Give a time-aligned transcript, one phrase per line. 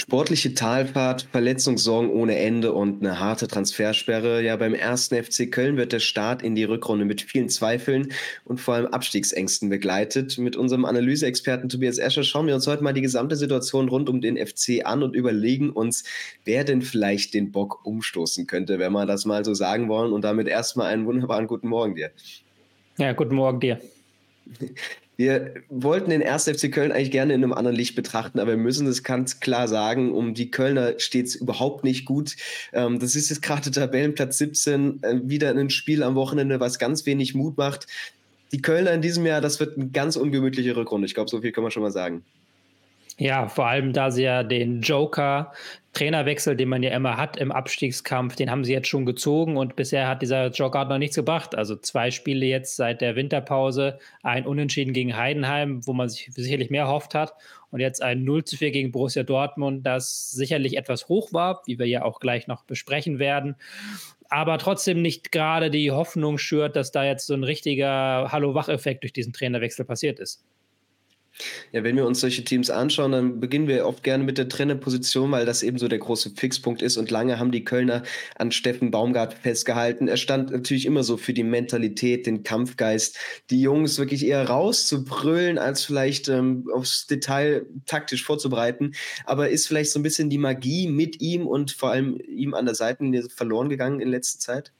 [0.00, 4.42] Sportliche Talfahrt, Verletzungssorgen ohne Ende und eine harte Transfersperre.
[4.42, 8.08] Ja, beim ersten FC Köln wird der Start in die Rückrunde mit vielen Zweifeln
[8.46, 10.38] und vor allem Abstiegsängsten begleitet.
[10.38, 14.22] Mit unserem Analyseexperten Tobias Escher schauen wir uns heute mal die gesamte Situation rund um
[14.22, 16.04] den FC an und überlegen uns,
[16.46, 20.14] wer denn vielleicht den Bock umstoßen könnte, wenn wir das mal so sagen wollen.
[20.14, 22.10] Und damit erstmal einen wunderbaren guten Morgen dir.
[22.96, 23.78] Ja, guten Morgen dir.
[25.20, 26.44] Wir wollten den 1.
[26.44, 29.68] FC Köln eigentlich gerne in einem anderen Licht betrachten, aber wir müssen es ganz klar
[29.68, 32.36] sagen, um die Kölner steht es überhaupt nicht gut.
[32.72, 37.04] Ähm, das ist jetzt gerade Tabellenplatz 17, äh, wieder ein Spiel am Wochenende, was ganz
[37.04, 37.86] wenig Mut macht.
[38.52, 41.04] Die Kölner in diesem Jahr, das wird eine ganz ungemütliche Rückrunde.
[41.04, 42.24] Ich glaube, so viel kann man schon mal sagen.
[43.18, 45.52] Ja, vor allem da sie ja den Joker
[45.92, 49.76] Trainerwechsel, den man ja immer hat im Abstiegskampf, den haben sie jetzt schon gezogen und
[49.76, 51.54] bisher hat dieser Joker noch nichts gebracht.
[51.54, 56.70] Also zwei Spiele jetzt seit der Winterpause, ein Unentschieden gegen Heidenheim, wo man sich sicherlich
[56.70, 57.34] mehr erhofft hat
[57.70, 61.78] und jetzt ein 0 zu 4 gegen Borussia Dortmund, das sicherlich etwas hoch war, wie
[61.78, 63.56] wir ja auch gleich noch besprechen werden
[64.30, 69.12] aber trotzdem nicht gerade die Hoffnung schürt, dass da jetzt so ein richtiger Hallo-Wach-Effekt durch
[69.12, 70.44] diesen Trainerwechsel passiert ist.
[71.72, 75.30] Ja, wenn wir uns solche Teams anschauen, dann beginnen wir oft gerne mit der Trainerposition,
[75.30, 76.96] weil das eben so der große Fixpunkt ist.
[76.96, 78.02] Und lange haben die Kölner
[78.36, 80.08] an Steffen Baumgart festgehalten.
[80.08, 83.18] Er stand natürlich immer so für die Mentalität, den Kampfgeist,
[83.50, 88.92] die Jungs wirklich eher rauszubrüllen, als vielleicht ähm, aufs Detail taktisch vorzubereiten.
[89.24, 92.66] Aber ist vielleicht so ein bisschen die Magie mit ihm und vor allem ihm an
[92.66, 94.72] der Seite verloren gegangen in letzter Zeit?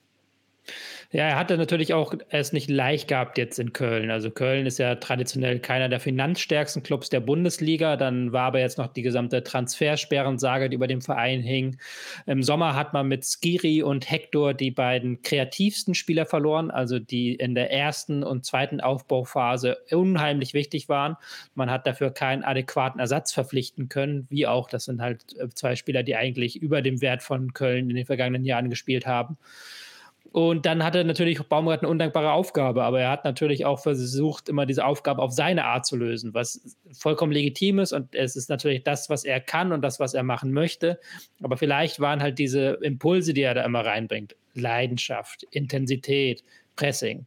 [1.12, 4.12] Ja, er hatte natürlich auch es nicht leicht gehabt jetzt in Köln.
[4.12, 7.96] Also Köln ist ja traditionell keiner der finanzstärksten Clubs der Bundesliga.
[7.96, 11.78] Dann war aber jetzt noch die gesamte Transfersperrensage, die über dem Verein hing.
[12.26, 17.34] Im Sommer hat man mit Skiri und Hector die beiden kreativsten Spieler verloren, also die
[17.34, 21.16] in der ersten und zweiten Aufbauphase unheimlich wichtig waren.
[21.56, 25.24] Man hat dafür keinen adäquaten Ersatz verpflichten können, wie auch, das sind halt
[25.56, 29.38] zwei Spieler, die eigentlich über dem Wert von Köln in den vergangenen Jahren gespielt haben.
[30.32, 34.64] Und dann hatte natürlich Baumgart eine undankbare Aufgabe, aber er hat natürlich auch versucht, immer
[34.64, 38.84] diese Aufgabe auf seine Art zu lösen, was vollkommen legitim ist und es ist natürlich
[38.84, 41.00] das, was er kann und das, was er machen möchte.
[41.42, 46.44] Aber vielleicht waren halt diese Impulse, die er da immer reinbringt, Leidenschaft, Intensität,
[46.76, 47.26] Pressing.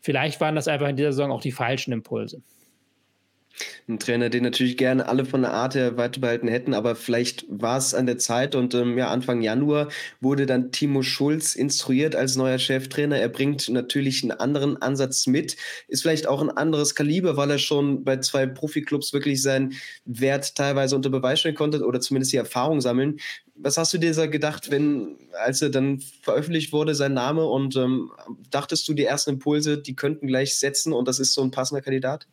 [0.00, 2.42] Vielleicht waren das einfach in dieser Saison auch die falschen Impulse.
[3.88, 7.78] Ein Trainer, den natürlich gerne alle von der Art her weiterbehalten hätten, aber vielleicht war
[7.78, 9.88] es an der Zeit und ähm, ja, Anfang Januar
[10.20, 13.16] wurde dann Timo Schulz instruiert als neuer Cheftrainer.
[13.18, 15.56] Er bringt natürlich einen anderen Ansatz mit,
[15.88, 19.74] ist vielleicht auch ein anderes Kaliber, weil er schon bei zwei Profiklubs wirklich seinen
[20.04, 23.18] Wert teilweise unter Beweis stellen konnte oder zumindest die Erfahrung sammeln.
[23.54, 27.74] Was hast du dir da gedacht, wenn, als er dann veröffentlicht wurde, sein Name und
[27.76, 28.10] ähm,
[28.50, 31.80] dachtest du, die ersten Impulse, die könnten gleich setzen und das ist so ein passender
[31.80, 32.26] Kandidat?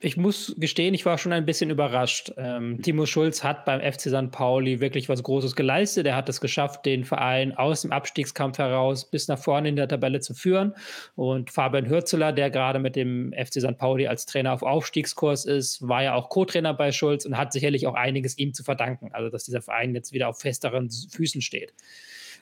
[0.00, 2.32] Ich muss gestehen, ich war schon ein bisschen überrascht.
[2.36, 4.30] Ähm, Timo Schulz hat beim FC St.
[4.30, 6.06] Pauli wirklich was Großes geleistet.
[6.06, 9.88] Er hat es geschafft, den Verein aus dem Abstiegskampf heraus bis nach vorne in der
[9.88, 10.74] Tabelle zu führen.
[11.16, 13.76] Und Fabian Hürzeler, der gerade mit dem FC St.
[13.76, 17.88] Pauli als Trainer auf Aufstiegskurs ist, war ja auch Co-Trainer bei Schulz und hat sicherlich
[17.88, 19.10] auch einiges ihm zu verdanken.
[19.12, 21.74] Also, dass dieser Verein jetzt wieder auf festeren Füßen steht.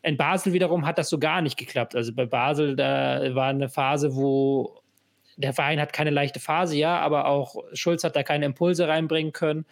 [0.02, 1.96] In Basel wiederum hat das so gar nicht geklappt.
[1.96, 4.75] Also bei Basel, da war eine Phase, wo
[5.36, 9.32] der Verein hat keine leichte Phase, ja, aber auch Schulz hat da keine Impulse reinbringen
[9.32, 9.66] können,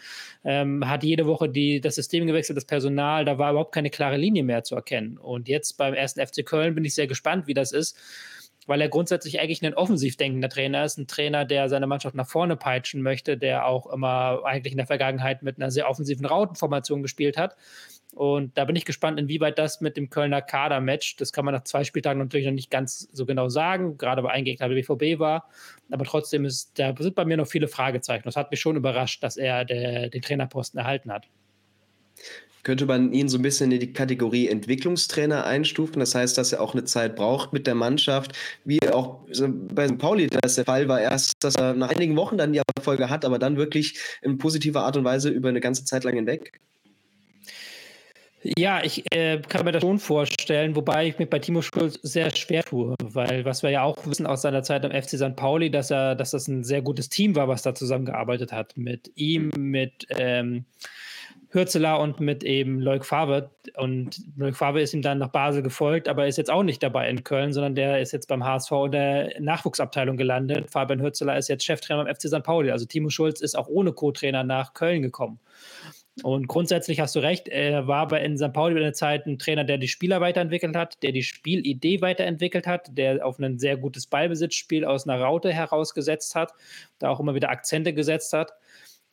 [0.44, 4.16] ähm, hat jede Woche die, das System gewechselt, das Personal, da war überhaupt keine klare
[4.16, 5.18] Linie mehr zu erkennen.
[5.18, 7.98] Und jetzt beim ersten FC Köln bin ich sehr gespannt, wie das ist
[8.66, 12.26] weil er grundsätzlich eigentlich ein offensiv denkender Trainer ist, ein Trainer, der seine Mannschaft nach
[12.26, 17.02] vorne peitschen möchte, der auch immer eigentlich in der Vergangenheit mit einer sehr offensiven Rautenformation
[17.02, 17.56] gespielt hat.
[18.14, 21.20] Und da bin ich gespannt, inwieweit das mit dem Kölner Kader matcht.
[21.20, 24.30] Das kann man nach zwei Spieltagen natürlich noch nicht ganz so genau sagen, gerade weil
[24.30, 25.48] ein Gegner der BVB war.
[25.90, 28.22] Aber trotzdem ist, da sind bei mir noch viele Fragezeichen.
[28.24, 31.26] Das hat mich schon überrascht, dass er der, den Trainerposten erhalten hat.
[32.62, 36.00] Könnte man ihn so ein bisschen in die Kategorie Entwicklungstrainer einstufen?
[36.00, 38.32] Das heißt, dass er auch eine Zeit braucht mit der Mannschaft,
[38.64, 39.18] wie auch
[39.74, 39.98] bei St.
[39.98, 41.00] Pauli das der Fall war.
[41.00, 44.84] Erst, dass er nach einigen Wochen dann die Erfolge hat, aber dann wirklich in positiver
[44.84, 46.58] Art und Weise über eine ganze Zeit lang hinweg.
[48.44, 52.30] Ja, ich äh, kann mir das schon vorstellen, wobei ich mich bei Timo Schulz sehr
[52.30, 55.34] schwer tue, weil was wir ja auch wissen aus seiner Zeit am FC St.
[55.34, 58.76] Pauli, dass er, dass das ein sehr gutes Team war, was da zusammengearbeitet hat.
[58.76, 60.66] Mit ihm, mit ähm,
[61.54, 63.50] Hürzeler und mit eben Leuk Favre.
[63.76, 67.08] Und Leuk Favre ist ihm dann nach Basel gefolgt, aber ist jetzt auch nicht dabei
[67.08, 70.70] in Köln, sondern der ist jetzt beim HSV in der Nachwuchsabteilung gelandet.
[70.70, 72.42] Fabian Hürzeler ist jetzt Cheftrainer beim FC St.
[72.42, 72.72] Pauli.
[72.72, 75.38] Also Timo Schulz ist auch ohne Co-Trainer nach Köln gekommen.
[76.22, 78.52] Und grundsätzlich hast du recht, er war bei in St.
[78.52, 82.68] Pauli in der Zeit ein Trainer, der die Spieler weiterentwickelt hat, der die Spielidee weiterentwickelt
[82.68, 86.52] hat, der auf ein sehr gutes Ballbesitzspiel aus einer Raute herausgesetzt hat,
[87.00, 88.52] da auch immer wieder Akzente gesetzt hat.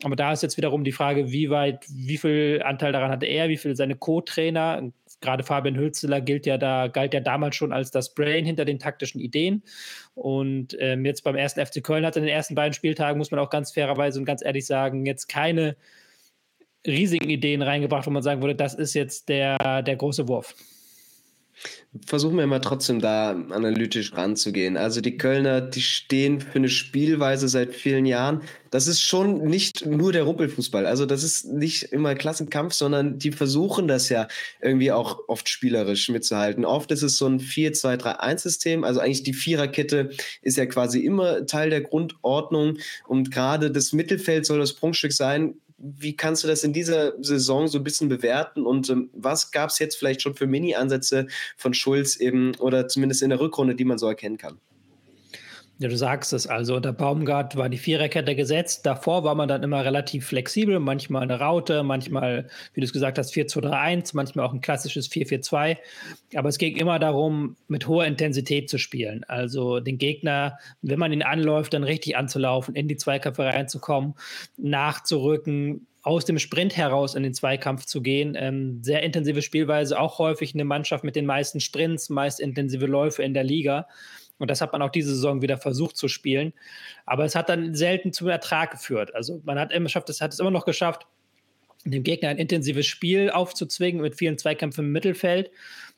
[0.03, 3.49] Aber da ist jetzt wiederum die Frage, wie weit, wie viel Anteil daran hatte er,
[3.49, 4.91] wie viel seine Co-Trainer.
[5.21, 8.79] Gerade Fabian Hülzeler gilt ja da, galt ja damals schon als das Brain hinter den
[8.79, 9.63] taktischen Ideen.
[10.15, 13.31] Und ähm, jetzt beim ersten FC Köln hat er in den ersten beiden Spieltagen, muss
[13.31, 15.75] man auch ganz fairerweise und ganz ehrlich sagen, jetzt keine
[16.85, 20.55] riesigen Ideen reingebracht, wo man sagen würde, das ist jetzt der, der große Wurf.
[22.05, 24.77] Versuchen wir mal trotzdem da analytisch ranzugehen.
[24.77, 28.41] Also die Kölner, die stehen für eine Spielweise seit vielen Jahren.
[28.71, 30.85] Das ist schon nicht nur der Rumpelfußball.
[30.85, 34.27] Also das ist nicht immer Klassenkampf, sondern die versuchen das ja
[34.61, 36.63] irgendwie auch oft spielerisch mitzuhalten.
[36.63, 38.83] Oft ist es so ein 4-2-3-1-System.
[38.85, 40.11] Also eigentlich die Viererkette
[40.41, 42.77] ist ja quasi immer Teil der Grundordnung.
[43.05, 47.67] Und gerade das Mittelfeld soll das Prunkstück sein wie kannst du das in dieser Saison
[47.67, 51.73] so ein bisschen bewerten und ähm, was gab es jetzt vielleicht schon für Mini-Ansätze von
[51.73, 54.59] Schulz eben oder zumindest in der Rückrunde, die man so erkennen kann?
[55.81, 56.45] Ja, du sagst es.
[56.45, 58.85] Also unter Baumgart war die Viererkette gesetzt.
[58.85, 60.79] Davor war man dann immer relativ flexibel.
[60.79, 65.77] Manchmal eine Raute, manchmal, wie du es gesagt hast, 4-2-3-1, manchmal auch ein klassisches 4-4-2.
[66.35, 69.23] Aber es ging immer darum, mit hoher Intensität zu spielen.
[69.27, 74.13] Also den Gegner, wenn man ihn anläuft, dann richtig anzulaufen, in die Zweikämpfe reinzukommen,
[74.57, 78.35] nachzurücken, aus dem Sprint heraus in den Zweikampf zu gehen.
[78.37, 83.23] Ähm, sehr intensive Spielweise, auch häufig eine Mannschaft mit den meisten Sprints, meist intensive Läufe
[83.23, 83.87] in der Liga.
[84.41, 86.53] Und das hat man auch diese Saison wieder versucht zu spielen.
[87.05, 89.13] Aber es hat dann selten zum Ertrag geführt.
[89.13, 91.05] Also man hat immer geschafft, es hat es immer noch geschafft,
[91.85, 95.51] dem Gegner ein intensives Spiel aufzuzwingen mit vielen Zweikämpfen im Mittelfeld.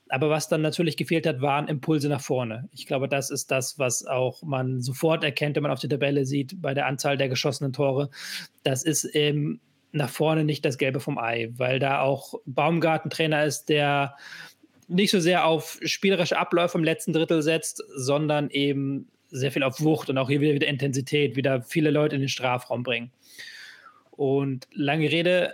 [0.09, 2.69] Aber was dann natürlich gefehlt hat, waren Impulse nach vorne.
[2.71, 6.25] Ich glaube, das ist das, was auch man sofort erkennt, wenn man auf die Tabelle
[6.25, 8.09] sieht, bei der Anzahl der geschossenen Tore.
[8.63, 9.59] Das ist eben
[9.91, 14.15] nach vorne nicht das Gelbe vom Ei, weil da auch Baumgartentrainer ist, der
[14.87, 19.81] nicht so sehr auf spielerische Abläufe im letzten Drittel setzt, sondern eben sehr viel auf
[19.81, 23.11] Wucht und auch hier wieder, wieder Intensität, wieder viele Leute in den Strafraum bringen.
[24.11, 25.53] Und lange Rede,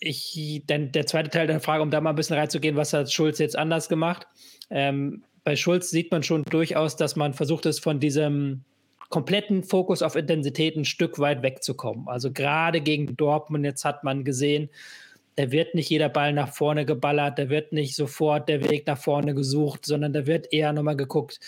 [0.00, 3.12] ich, denn der zweite Teil der Frage, um da mal ein bisschen reinzugehen, was hat
[3.12, 4.26] Schulz jetzt anders gemacht?
[4.70, 8.64] Ähm, bei Schulz sieht man schon durchaus, dass man versucht ist, von diesem
[9.08, 12.08] kompletten Fokus auf Intensität ein Stück weit wegzukommen.
[12.08, 14.68] Also gerade gegen Dortmund jetzt hat man gesehen,
[15.38, 18.98] da wird nicht jeder Ball nach vorne geballert, da wird nicht sofort der Weg nach
[18.98, 21.38] vorne gesucht, sondern da wird eher nochmal geguckt,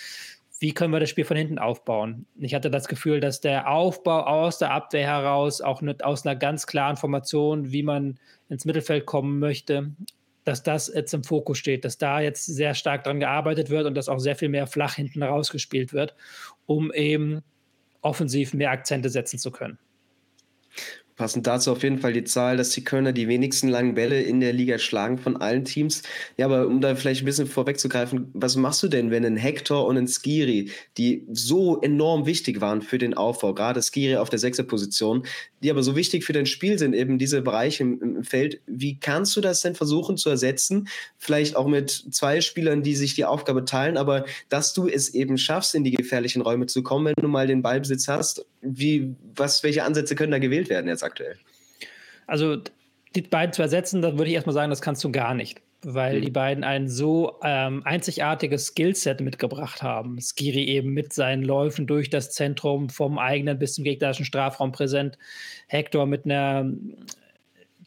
[0.60, 2.24] wie können wir das Spiel von hinten aufbauen.
[2.38, 6.36] Ich hatte das Gefühl, dass der Aufbau aus der Abwehr heraus, auch nicht aus einer
[6.36, 9.90] ganz klaren Formation, wie man ins Mittelfeld kommen möchte,
[10.44, 13.96] dass das jetzt im Fokus steht, dass da jetzt sehr stark dran gearbeitet wird und
[13.96, 16.14] dass auch sehr viel mehr flach hinten rausgespielt wird,
[16.64, 17.42] um eben
[18.02, 19.80] offensiv mehr Akzente setzen zu können.
[21.20, 24.40] Passend dazu auf jeden Fall die Zahl, dass die Kölner die wenigsten langen Bälle in
[24.40, 26.02] der Liga schlagen von allen Teams.
[26.38, 29.86] Ja, aber um da vielleicht ein bisschen vorwegzugreifen, was machst du denn, wenn ein Hector
[29.86, 34.38] und ein Skiri, die so enorm wichtig waren für den Aufbau, gerade Skiri auf der
[34.38, 35.26] sechster Position,
[35.62, 39.36] die aber so wichtig für dein Spiel sind, eben diese Bereiche im Feld, wie kannst
[39.36, 40.88] du das denn versuchen zu ersetzen?
[41.18, 45.36] Vielleicht auch mit zwei Spielern, die sich die Aufgabe teilen, aber dass du es eben
[45.36, 49.62] schaffst, in die gefährlichen Räume zu kommen, wenn du mal den Ballbesitz hast, wie, was,
[49.62, 51.36] welche Ansätze können da gewählt werden jetzt aktuell?
[52.26, 52.58] Also
[53.14, 56.18] die beiden zu ersetzen, da würde ich erstmal sagen, das kannst du gar nicht, weil
[56.18, 56.22] mhm.
[56.22, 60.20] die beiden ein so ähm, einzigartiges Skillset mitgebracht haben.
[60.20, 65.18] Skiri eben mit seinen Läufen durch das Zentrum vom eigenen bis zum gegnerischen Strafraum präsent.
[65.66, 66.70] Hector mit einer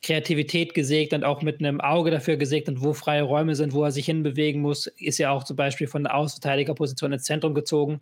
[0.01, 3.85] Kreativität gesägt und auch mit einem Auge dafür gesägt und wo freie Räume sind, wo
[3.85, 8.01] er sich hinbewegen muss, ist ja auch zum Beispiel von der Außenverteidigerposition ins Zentrum gezogen.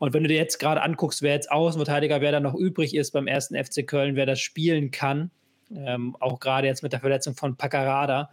[0.00, 3.10] Und wenn du dir jetzt gerade anguckst, wer jetzt Außenverteidiger, wer da noch übrig ist
[3.10, 5.30] beim ersten FC Köln, wer das spielen kann,
[5.76, 8.30] ähm, auch gerade jetzt mit der Verletzung von Paccarada,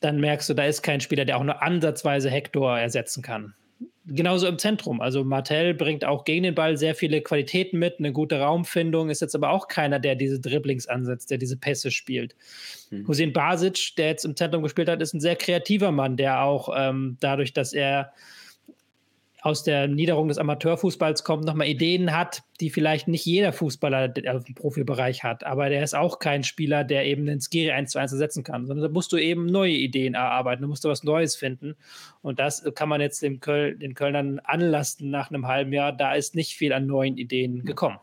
[0.00, 3.54] dann merkst du, da ist kein Spieler, der auch nur ansatzweise Hector ersetzen kann.
[4.04, 5.00] Genauso im Zentrum.
[5.00, 9.22] Also Martell bringt auch gegen den Ball sehr viele Qualitäten mit, eine gute Raumfindung, ist
[9.22, 12.36] jetzt aber auch keiner, der diese Dribblings ansetzt, der diese Pässe spielt.
[12.90, 13.08] Mhm.
[13.08, 16.68] Hussein Basic, der jetzt im Zentrum gespielt hat, ist ein sehr kreativer Mann, der auch
[16.76, 18.12] ähm, dadurch, dass er
[19.46, 24.54] aus der Niederung des Amateurfußballs kommt, nochmal Ideen hat, die vielleicht nicht jeder Fußballer im
[24.56, 25.44] Profibereich hat.
[25.44, 28.66] Aber der ist auch kein Spieler, der eben den Skiri 1 zu 1 ersetzen kann,
[28.66, 31.76] sondern da musst du eben neue Ideen erarbeiten, da musst du was Neues finden.
[32.22, 35.92] Und das kann man jetzt den, Köl den Kölnern anlasten nach einem halben Jahr.
[35.92, 37.98] Da ist nicht viel an neuen Ideen gekommen.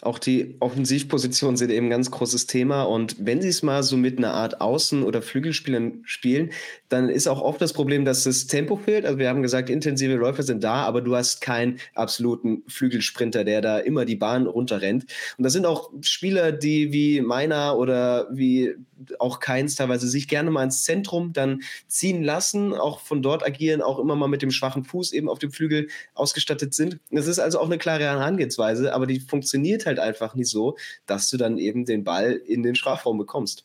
[0.00, 2.84] Auch die Offensivpositionen sind eben ein ganz großes Thema.
[2.84, 6.52] Und wenn sie es mal so mit einer Art Außen- oder Flügelspielern spielen,
[6.88, 9.04] dann ist auch oft das Problem, dass das Tempo fehlt.
[9.04, 13.60] Also wir haben gesagt, intensive Läufer sind da, aber du hast keinen absoluten Flügelsprinter, der
[13.60, 15.06] da immer die Bahn runterrennt.
[15.36, 18.74] Und das sind auch Spieler, die wie meiner oder wie
[19.18, 23.82] auch keins teilweise sich gerne mal ins Zentrum dann ziehen lassen, auch von dort agieren,
[23.82, 26.98] auch immer mal mit dem schwachen Fuß eben auf dem Flügel ausgestattet sind.
[27.10, 30.76] Das ist also auch eine klare Herangehensweise, aber die funktioniert halt einfach nicht so,
[31.06, 33.64] dass du dann eben den Ball in den Strafraum bekommst.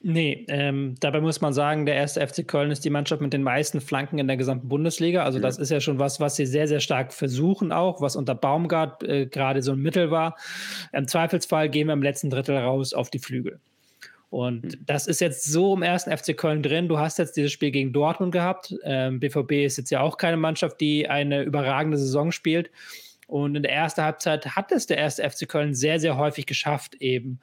[0.00, 3.42] Nee, ähm, dabei muss man sagen, der erste FC Köln ist die Mannschaft mit den
[3.42, 5.24] meisten Flanken in der gesamten Bundesliga.
[5.24, 5.42] Also, ja.
[5.42, 9.02] das ist ja schon was, was sie sehr, sehr stark versuchen, auch, was unter Baumgart
[9.02, 10.36] äh, gerade so ein Mittel war.
[10.92, 13.58] Im Zweifelsfall gehen wir im letzten Drittel raus auf die Flügel.
[14.30, 14.86] Und mhm.
[14.86, 16.86] das ist jetzt so im ersten FC Köln drin.
[16.86, 18.74] Du hast jetzt dieses Spiel gegen Dortmund gehabt.
[18.84, 22.70] Ähm, BVB ist jetzt ja auch keine Mannschaft, die eine überragende Saison spielt.
[23.26, 26.94] Und in der ersten Halbzeit hat es der erste FC Köln sehr, sehr häufig geschafft,
[27.00, 27.40] eben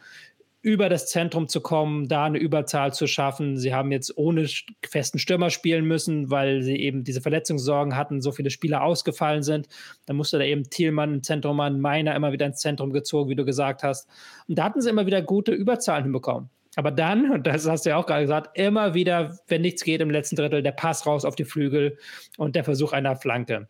[0.65, 3.55] über das Zentrum zu kommen, da eine Überzahl zu schaffen.
[3.55, 4.47] Sie haben jetzt ohne
[4.83, 9.67] festen Stürmer spielen müssen, weil sie eben diese Verletzungssorgen hatten, so viele Spieler ausgefallen sind.
[10.07, 13.35] Dann musste da eben Thielmann im Zentrum an, Meiner immer wieder ins Zentrum gezogen, wie
[13.35, 14.09] du gesagt hast.
[14.47, 16.49] Und da hatten sie immer wieder gute Überzahlen hinbekommen.
[16.77, 20.01] Aber dann, und das hast du ja auch gerade gesagt, immer wieder, wenn nichts geht
[20.01, 21.99] im letzten Drittel, der Pass raus auf die Flügel
[22.39, 23.67] und der Versuch einer Flanke.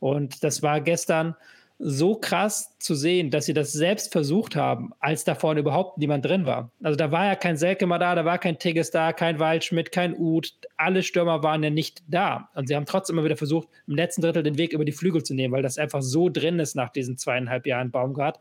[0.00, 1.34] Und das war gestern
[1.78, 6.24] so krass zu sehen, dass sie das selbst versucht haben, als da vorne überhaupt niemand
[6.24, 6.70] drin war.
[6.82, 9.92] Also da war ja kein Selke mal da, da war kein Tigges da, kein Waldschmidt,
[9.92, 10.54] kein Uth.
[10.78, 12.48] Alle Stürmer waren ja nicht da.
[12.54, 15.22] Und sie haben trotzdem immer wieder versucht, im letzten Drittel den Weg über die Flügel
[15.22, 18.40] zu nehmen, weil das einfach so drin ist nach diesen zweieinhalb Jahren Baumgart.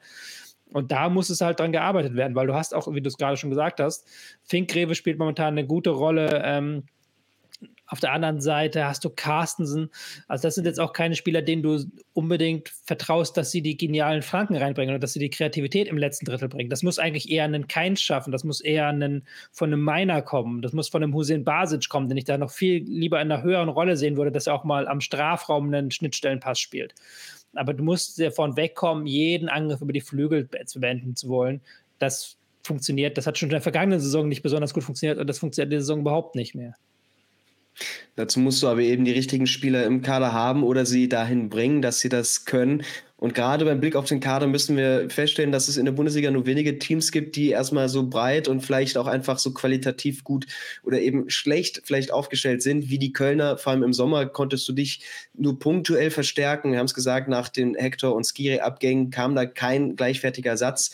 [0.71, 3.17] Und da muss es halt dran gearbeitet werden, weil du hast auch, wie du es
[3.17, 4.07] gerade schon gesagt hast,
[4.43, 6.41] Finkgreve spielt momentan eine gute Rolle.
[6.43, 6.83] Ähm,
[7.87, 9.89] auf der anderen Seite hast du Carstensen.
[10.27, 14.21] Also das sind jetzt auch keine Spieler, denen du unbedingt vertraust, dass sie die genialen
[14.21, 16.69] Franken reinbringen oder dass sie die Kreativität im letzten Drittel bringen.
[16.69, 18.31] Das muss eigentlich eher einen Keins schaffen.
[18.31, 20.61] Das muss eher einen, von einem Miner kommen.
[20.61, 23.43] Das muss von einem Hussein Basic kommen, den ich da noch viel lieber in einer
[23.43, 26.95] höheren Rolle sehen würde, dass er auch mal am Strafraum einen Schnittstellenpass spielt.
[27.53, 31.61] Aber du musst davon wegkommen, jeden Angriff über die Flügel zu beenden zu wollen.
[31.99, 33.17] Das funktioniert.
[33.17, 35.77] Das hat schon in der vergangenen Saison nicht besonders gut funktioniert und das funktioniert in
[35.77, 36.75] der Saison überhaupt nicht mehr.
[38.15, 41.81] Dazu musst du aber eben die richtigen Spieler im Kader haben oder sie dahin bringen,
[41.81, 42.83] dass sie das können.
[43.17, 46.31] Und gerade beim Blick auf den Kader müssen wir feststellen, dass es in der Bundesliga
[46.31, 50.45] nur wenige Teams gibt, die erstmal so breit und vielleicht auch einfach so qualitativ gut
[50.83, 53.57] oder eben schlecht vielleicht aufgestellt sind, wie die Kölner.
[53.57, 55.01] Vor allem im Sommer konntest du dich
[55.33, 56.73] nur punktuell verstärken.
[56.73, 60.91] Wir haben es gesagt, nach den Hector- und Skiri-Abgängen kam da kein gleichwertiger Satz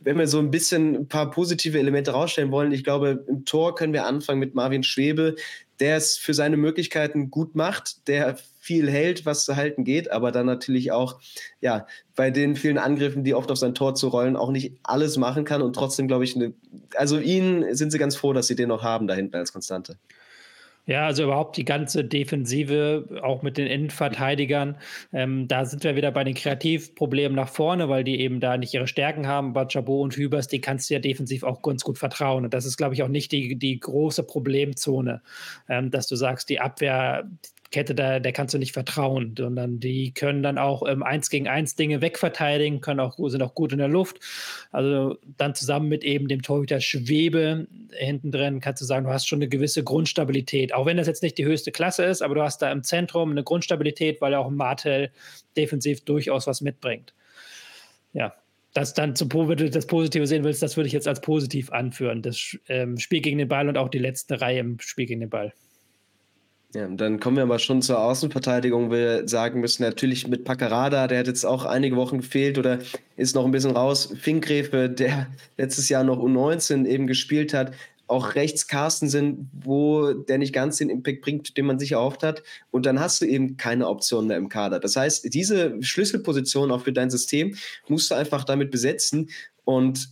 [0.00, 3.74] wenn wir so ein bisschen ein paar positive Elemente rausstellen wollen, ich glaube, im Tor
[3.74, 5.36] können wir anfangen mit Marvin Schwebe,
[5.78, 10.32] der es für seine Möglichkeiten gut macht, der viel hält, was zu halten geht, aber
[10.32, 11.20] dann natürlich auch,
[11.60, 15.16] ja, bei den vielen Angriffen, die oft auf sein Tor zu rollen, auch nicht alles
[15.16, 16.52] machen kann und trotzdem, glaube ich, eine,
[16.96, 19.98] also ihn sind sie ganz froh, dass sie den noch haben da hinten als Konstante.
[20.90, 24.76] Ja, also überhaupt die ganze Defensive, auch mit den Innenverteidigern.
[25.12, 28.74] Ähm, da sind wir wieder bei den Kreativproblemen nach vorne, weil die eben da nicht
[28.74, 29.52] ihre Stärken haben.
[29.52, 32.44] Bacabo und Hübers, die kannst du ja defensiv auch ganz gut vertrauen.
[32.44, 35.22] Und das ist, glaube ich, auch nicht die, die große Problemzone,
[35.68, 37.30] ähm, dass du sagst, die Abwehr,
[37.70, 41.46] Kette, da, der kannst du nicht vertrauen, sondern die können dann auch ähm, eins gegen
[41.46, 44.18] eins Dinge wegverteidigen, können auch, sind auch gut in der Luft.
[44.72, 49.28] Also dann zusammen mit eben dem Torhüter Schwebe hinten drin kannst du sagen, du hast
[49.28, 50.74] schon eine gewisse Grundstabilität.
[50.74, 53.30] Auch wenn das jetzt nicht die höchste Klasse ist, aber du hast da im Zentrum
[53.30, 55.10] eine Grundstabilität, weil auch Martel
[55.56, 57.14] defensiv durchaus was mitbringt.
[58.12, 58.34] Ja,
[58.72, 62.22] das dann zu das Positive sehen willst, das würde ich jetzt als positiv anführen.
[62.22, 65.30] Das ähm, Spiel gegen den Ball und auch die letzte Reihe im Spiel gegen den
[65.30, 65.52] Ball.
[66.72, 68.92] Ja, dann kommen wir aber schon zur Außenverteidigung.
[68.92, 72.78] Wir sagen müssen natürlich mit Paccarada, der hat jetzt auch einige Wochen gefehlt oder
[73.16, 74.14] ist noch ein bisschen raus.
[74.20, 77.72] Finkgräfe, der letztes Jahr noch U19 eben gespielt hat,
[78.06, 82.44] auch rechts Carstensen, wo der nicht ganz den Impact bringt, den man sich erhofft hat.
[82.70, 84.78] Und dann hast du eben keine Option mehr im Kader.
[84.78, 87.56] Das heißt, diese Schlüsselposition auch für dein System
[87.88, 89.30] musst du einfach damit besetzen.
[89.64, 90.08] Und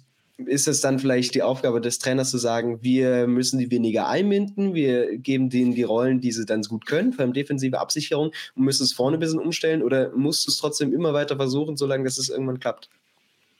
[0.46, 4.74] ist es dann vielleicht die Aufgabe des Trainers zu sagen, wir müssen die weniger einbinden,
[4.74, 8.64] wir geben denen die Rollen, die sie dann gut können, vor allem defensive Absicherung und
[8.64, 12.04] müssen es vorne ein bisschen umstellen oder musst du es trotzdem immer weiter versuchen, solange
[12.04, 12.88] dass es irgendwann klappt?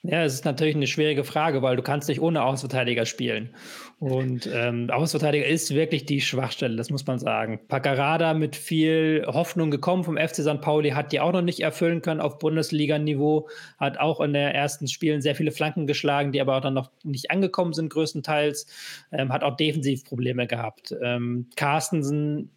[0.04, 3.50] Ja, es ist natürlich eine schwierige Frage, weil du kannst nicht ohne Außenverteidiger spielen.
[4.00, 7.58] Und ähm, Außenverteidiger ist wirklich die Schwachstelle, das muss man sagen.
[7.66, 10.60] Paccarada mit viel Hoffnung gekommen vom FC St.
[10.60, 14.86] Pauli, hat die auch noch nicht erfüllen können auf Bundesliga-Niveau, hat auch in den ersten
[14.86, 18.68] Spielen sehr viele Flanken geschlagen, die aber auch dann noch nicht angekommen sind größtenteils,
[19.10, 20.94] ähm, hat auch defensiv Probleme gehabt.
[21.02, 22.52] Ähm, Carstensen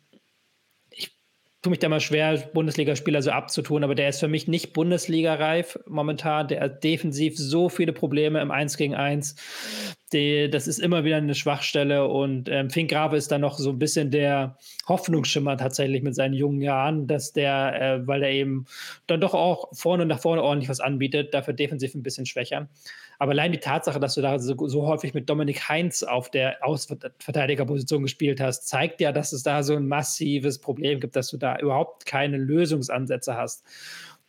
[1.63, 5.79] tue mich da mal schwer, Bundesligaspieler so abzutun, aber der ist für mich nicht Bundesliga-reif
[5.87, 6.47] momentan.
[6.47, 9.35] Der hat defensiv so viele Probleme im 1 gegen 1.
[10.13, 13.69] die, das ist immer wieder eine Schwachstelle und ähm, Fink Grave ist dann noch so
[13.69, 18.65] ein bisschen der Hoffnungsschimmer tatsächlich mit seinen jungen Jahren, dass der, äh, weil er eben
[19.07, 22.67] dann doch auch vorne und nach vorne ordentlich was anbietet, dafür defensiv ein bisschen schwächer.
[23.21, 26.65] Aber allein die Tatsache, dass du da so, so häufig mit Dominik Heinz auf der
[26.65, 31.37] Ausverteidigerposition gespielt hast, zeigt ja, dass es da so ein massives Problem gibt, dass du
[31.37, 33.63] da überhaupt keine Lösungsansätze hast.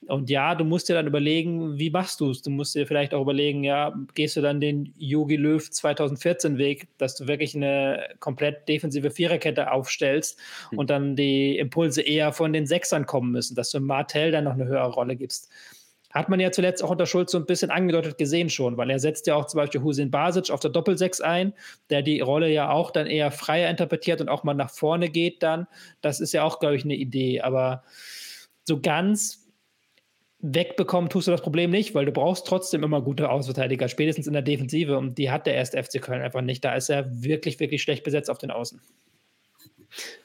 [0.09, 2.43] Und ja, du musst dir dann überlegen, wie machst du es?
[2.43, 6.89] Du musst dir vielleicht auch überlegen, ja, gehst du dann den Yogi Löw 2014 Weg,
[6.99, 10.39] dass du wirklich eine komplett defensive Viererkette aufstellst
[10.71, 10.79] mhm.
[10.79, 14.55] und dann die Impulse eher von den Sechsern kommen müssen, dass du Martell dann noch
[14.55, 15.51] eine höhere Rolle gibst.
[16.13, 18.99] Hat man ja zuletzt auch unter Schulz so ein bisschen angedeutet gesehen schon, weil er
[18.99, 21.55] setzt ja auch zum Beispiel Husin Basic auf der Doppelsechs ein,
[21.89, 25.43] der die Rolle ja auch dann eher freier interpretiert und auch mal nach vorne geht
[25.43, 25.67] dann.
[26.03, 27.41] Das ist ja auch, glaube ich, eine Idee.
[27.41, 27.83] Aber
[28.65, 29.42] so ganz
[30.43, 34.33] wegbekommen tust du das Problem nicht, weil du brauchst trotzdem immer gute Außenverteidiger, spätestens in
[34.33, 36.65] der Defensive und die hat der erste FC Köln einfach nicht.
[36.65, 38.81] Da ist er wirklich, wirklich schlecht besetzt auf den Außen.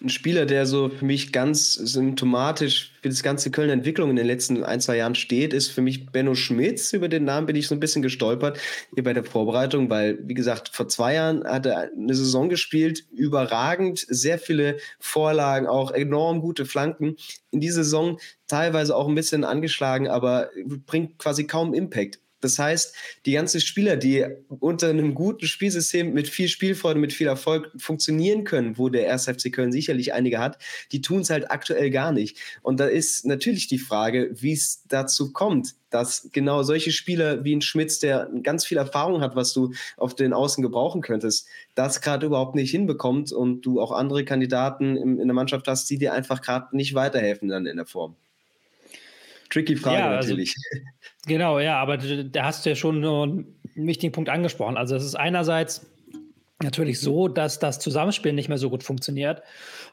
[0.02, 4.28] Ein Spieler, der so für mich ganz symptomatisch für das ganze Kölner Entwicklung in den
[4.28, 6.94] letzten ein, zwei Jahren steht, ist für mich Benno Schmitz.
[6.94, 8.60] Über den Namen bin ich so ein bisschen gestolpert
[8.94, 13.06] hier bei der Vorbereitung, weil, wie gesagt, vor zwei Jahren hat er eine Saison gespielt,
[13.12, 17.16] überragend, sehr viele Vorlagen, auch enorm gute Flanken.
[17.52, 20.50] In dieser Saison teilweise auch ein bisschen angeschlagen, aber
[20.86, 22.20] bringt quasi kaum Impact.
[22.40, 24.26] Das heißt, die ganzen Spieler, die
[24.60, 29.26] unter einem guten Spielsystem mit viel Spielfreude, mit viel Erfolg funktionieren können, wo der 1.
[29.26, 30.60] FC Köln sicherlich einige hat,
[30.92, 32.38] die tun es halt aktuell gar nicht.
[32.62, 37.56] Und da ist natürlich die Frage, wie es dazu kommt, dass genau solche Spieler wie
[37.56, 42.02] ein Schmitz, der ganz viel Erfahrung hat, was du auf den Außen gebrauchen könntest, das
[42.02, 45.98] gerade überhaupt nicht hinbekommt und du auch andere Kandidaten in, in der Mannschaft hast, die
[45.98, 48.16] dir einfach gerade nicht weiterhelfen dann in der Form.
[49.50, 50.56] Tricky Frage ja, also, natürlich.
[51.26, 54.78] Genau, ja, aber da hast du ja schon einen wichtigen Punkt angesprochen.
[54.78, 55.86] Also es ist einerseits
[56.64, 59.44] natürlich so, dass das Zusammenspiel nicht mehr so gut funktioniert,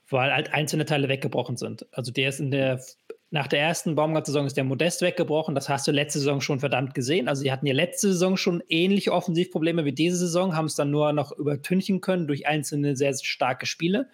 [0.08, 1.86] weil halt einzelne Teile weggebrochen sind.
[1.92, 2.80] Also der ist in der
[3.34, 5.56] nach der ersten Baumgart-Saison ist der Modest weggebrochen.
[5.56, 7.26] Das hast du letzte Saison schon verdammt gesehen.
[7.26, 10.92] Also, sie hatten ja letzte Saison schon ähnliche Offensivprobleme wie diese Saison, haben es dann
[10.92, 14.08] nur noch übertünchen können durch einzelne sehr starke Spiele.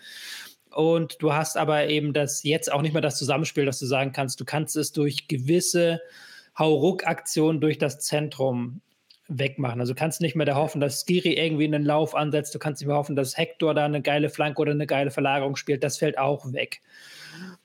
[0.70, 4.12] Und du hast aber eben das jetzt auch nicht mehr das Zusammenspiel, dass du sagen
[4.12, 6.00] kannst, du kannst es durch gewisse
[6.58, 8.80] Hauruck-Aktionen durch das Zentrum
[9.30, 9.80] wegmachen.
[9.80, 12.54] Also du kannst nicht mehr da hoffen, dass Skiri irgendwie einen Lauf ansetzt.
[12.54, 15.56] Du kannst nicht mehr hoffen, dass Hector da eine geile Flanke oder eine geile Verlagerung
[15.56, 15.84] spielt.
[15.84, 16.80] Das fällt auch weg.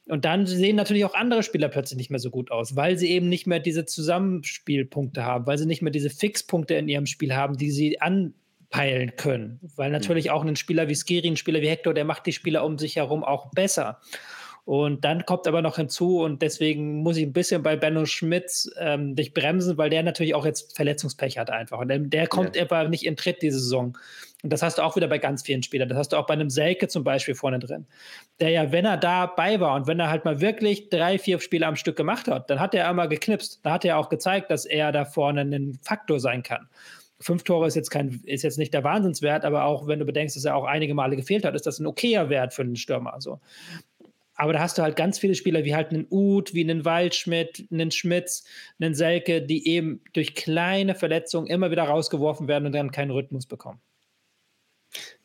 [0.07, 3.09] Und dann sehen natürlich auch andere Spieler plötzlich nicht mehr so gut aus, weil sie
[3.09, 7.35] eben nicht mehr diese Zusammenspielpunkte haben, weil sie nicht mehr diese Fixpunkte in ihrem Spiel
[7.35, 8.35] haben, die sie an
[8.69, 9.59] peilen können.
[9.75, 12.65] Weil natürlich auch ein Spieler wie Skiri, ein Spieler wie Hector, der macht die Spieler
[12.65, 13.99] um sich herum auch besser.
[14.65, 18.67] Und dann kommt aber noch hinzu, und deswegen muss ich ein bisschen bei Benno Schmitz
[18.79, 21.77] ähm, dich bremsen, weil der natürlich auch jetzt Verletzungspech hat einfach.
[21.77, 22.63] Und der, der kommt ja.
[22.63, 23.95] aber nicht in Tritt diese Saison.
[24.41, 25.87] Und das hast du auch wieder bei ganz vielen Spielern.
[25.87, 27.85] Das hast du auch bei einem Selke zum Beispiel vorne drin.
[28.39, 31.67] Der ja, wenn er dabei war und wenn er halt mal wirklich drei, vier Spiele
[31.67, 33.59] am Stück gemacht hat, dann hat er einmal geknipst.
[33.61, 36.67] Da hat er auch gezeigt, dass er da vorne ein Faktor sein kann
[37.19, 40.35] fünf Tore ist jetzt kein, ist jetzt nicht der Wahnsinnswert, aber auch wenn du bedenkst,
[40.35, 43.13] dass er auch einige Male gefehlt hat, ist das ein okayer Wert für einen Stürmer.
[43.13, 43.39] Also.
[44.35, 47.67] Aber da hast du halt ganz viele Spieler wie halt einen Uth, wie einen Waldschmidt,
[47.71, 48.43] einen Schmitz,
[48.79, 53.45] einen Selke, die eben durch kleine Verletzungen immer wieder rausgeworfen werden und dann keinen Rhythmus
[53.45, 53.79] bekommen.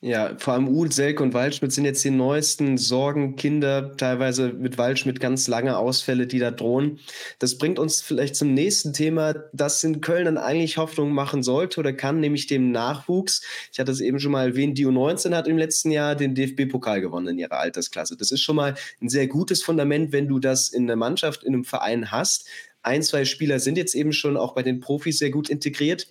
[0.03, 5.21] Ja, vor allem Uhl, Selke und Waldschmidt sind jetzt die neuesten Sorgenkinder, teilweise mit Waldschmidt
[5.21, 7.01] ganz lange Ausfälle, die da drohen.
[7.39, 11.81] Das bringt uns vielleicht zum nächsten Thema, das in Köln dann eigentlich Hoffnung machen sollte
[11.81, 13.43] oder kann, nämlich dem Nachwuchs.
[13.73, 17.03] Ich hatte es eben schon mal erwähnt, die U19 hat im letzten Jahr den DFB-Pokal
[17.03, 18.17] gewonnen in ihrer Altersklasse.
[18.17, 21.53] Das ist schon mal ein sehr gutes Fundament, wenn du das in der Mannschaft, in
[21.53, 22.49] einem Verein hast.
[22.83, 26.09] Ein, zwei Spieler sind jetzt eben schon auch bei den Profis sehr gut integriert.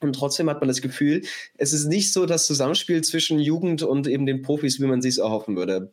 [0.00, 1.22] Und trotzdem hat man das Gefühl,
[1.56, 5.14] es ist nicht so das Zusammenspiel zwischen Jugend und eben den Profis, wie man sich
[5.14, 5.92] es erhoffen würde.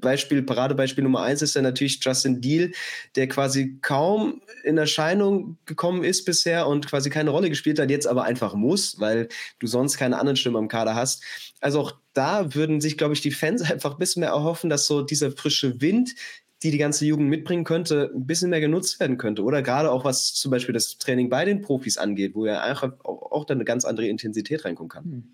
[0.00, 2.72] Beispiel, Paradebeispiel Nummer eins ist ja natürlich Justin Deal,
[3.14, 8.06] der quasi kaum in Erscheinung gekommen ist bisher und quasi keine Rolle gespielt hat, jetzt
[8.06, 9.28] aber einfach muss, weil
[9.60, 11.22] du sonst keine anderen Stimmen am Kader hast.
[11.60, 14.86] Also auch da würden sich, glaube ich, die Fans einfach ein bisschen mehr erhoffen, dass
[14.86, 16.14] so dieser frische Wind
[16.62, 19.42] die die ganze Jugend mitbringen könnte, ein bisschen mehr genutzt werden könnte.
[19.42, 22.92] Oder gerade auch was zum Beispiel das Training bei den Profis angeht, wo ja einfach
[23.04, 25.04] auch, dann eine ganz andere Intensität reinkommen kann.
[25.04, 25.24] Hm.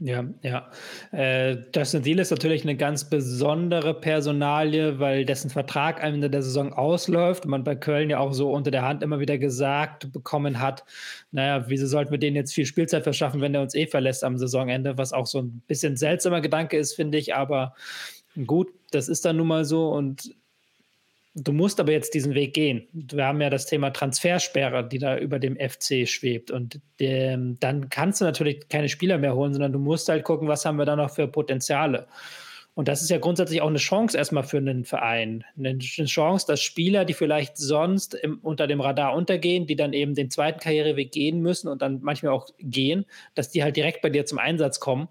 [0.00, 0.70] Ja, ja.
[1.12, 6.42] Äh, Justin Deal ist natürlich eine ganz besondere Personalie, weil dessen Vertrag am Ende der
[6.42, 10.12] Saison ausläuft und man bei Köln ja auch so unter der Hand immer wieder gesagt
[10.12, 10.84] bekommen hat,
[11.30, 14.36] naja, wieso sollten wir denen jetzt viel Spielzeit verschaffen, wenn der uns eh verlässt am
[14.36, 17.76] Saisonende, was auch so ein bisschen seltsamer Gedanke ist, finde ich, aber
[18.46, 20.34] gut, das ist dann nun mal so und
[21.36, 22.86] Du musst aber jetzt diesen Weg gehen.
[22.92, 26.52] Wir haben ja das Thema Transfersperre, die da über dem FC schwebt.
[26.52, 30.46] Und ähm, dann kannst du natürlich keine Spieler mehr holen, sondern du musst halt gucken,
[30.46, 32.06] was haben wir da noch für Potenziale.
[32.74, 35.44] Und das ist ja grundsätzlich auch eine Chance erstmal für einen Verein.
[35.56, 40.14] Eine Chance, dass Spieler, die vielleicht sonst im, unter dem Radar untergehen, die dann eben
[40.14, 44.10] den zweiten Karriereweg gehen müssen und dann manchmal auch gehen, dass die halt direkt bei
[44.10, 45.08] dir zum Einsatz kommen.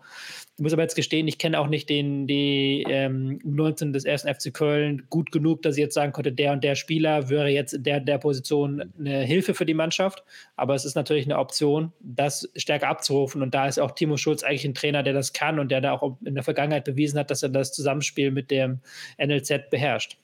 [0.56, 4.32] Ich muss aber jetzt gestehen, ich kenne auch nicht den, die ähm, 19 des ersten
[4.32, 7.74] FC Köln gut genug, dass ich jetzt sagen konnte, der und der Spieler wäre jetzt
[7.74, 10.24] in der, der Position eine Hilfe für die Mannschaft.
[10.56, 13.42] Aber es ist natürlich eine Option, das stärker abzurufen.
[13.42, 15.94] Und da ist auch Timo Schulz eigentlich ein Trainer, der das kann und der da
[15.94, 18.80] auch in der Vergangenheit bewiesen hat, dass er das Zusammenspiel mit dem
[19.18, 20.20] NLZ beherrscht.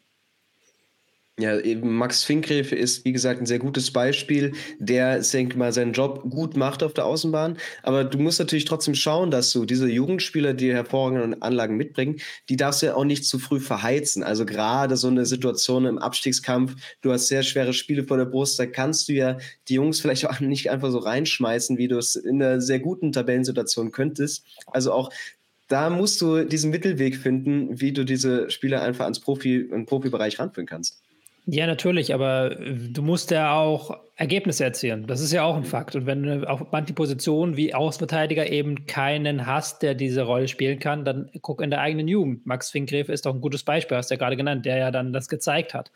[1.39, 5.93] Ja, eben Max Finkgräfe ist, wie gesagt, ein sehr gutes Beispiel, der, denke mal, seinen
[5.93, 7.56] Job gut macht auf der Außenbahn.
[7.82, 12.58] Aber du musst natürlich trotzdem schauen, dass du diese Jugendspieler, die hervorragende Anlagen mitbringen, die
[12.58, 14.21] darfst du ja auch nicht zu früh verheizen.
[14.21, 18.60] Also gerade so eine Situation im Abstiegskampf, du hast sehr schwere Spiele vor der Brust,
[18.60, 19.38] da kannst du ja
[19.69, 23.13] die Jungs vielleicht auch nicht einfach so reinschmeißen, wie du es in einer sehr guten
[23.13, 24.43] Tabellensituation könntest.
[24.67, 25.10] Also auch
[25.69, 30.38] da musst du diesen Mittelweg finden, wie du diese Spieler einfach ans Profi, im Profibereich
[30.38, 31.02] ranführen kannst.
[31.45, 35.08] Ja, natürlich, aber äh, du musst ja auch Ergebnisse erzielen.
[35.08, 35.95] Das ist ja auch ein Fakt.
[35.95, 40.80] Und wenn du auf manchen Positionen wie Außenverteidiger eben keinen hast, der diese Rolle spielen
[40.80, 42.45] kann, dann guck in der eigenen Jugend.
[42.45, 45.13] Max Finkgräfe ist doch ein gutes Beispiel, hast du ja gerade genannt, der ja dann
[45.13, 45.91] das gezeigt hat.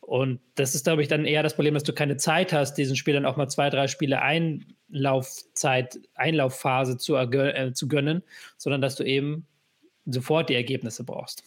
[0.00, 2.96] Und das ist, glaube ich, dann eher das Problem, dass du keine Zeit hast, diesen
[2.96, 8.22] Spielern auch mal zwei, drei Spiele Einlaufzeit, Einlaufphase zu, äh, zu gönnen,
[8.56, 9.46] sondern dass du eben
[10.06, 11.42] sofort die Ergebnisse brauchst.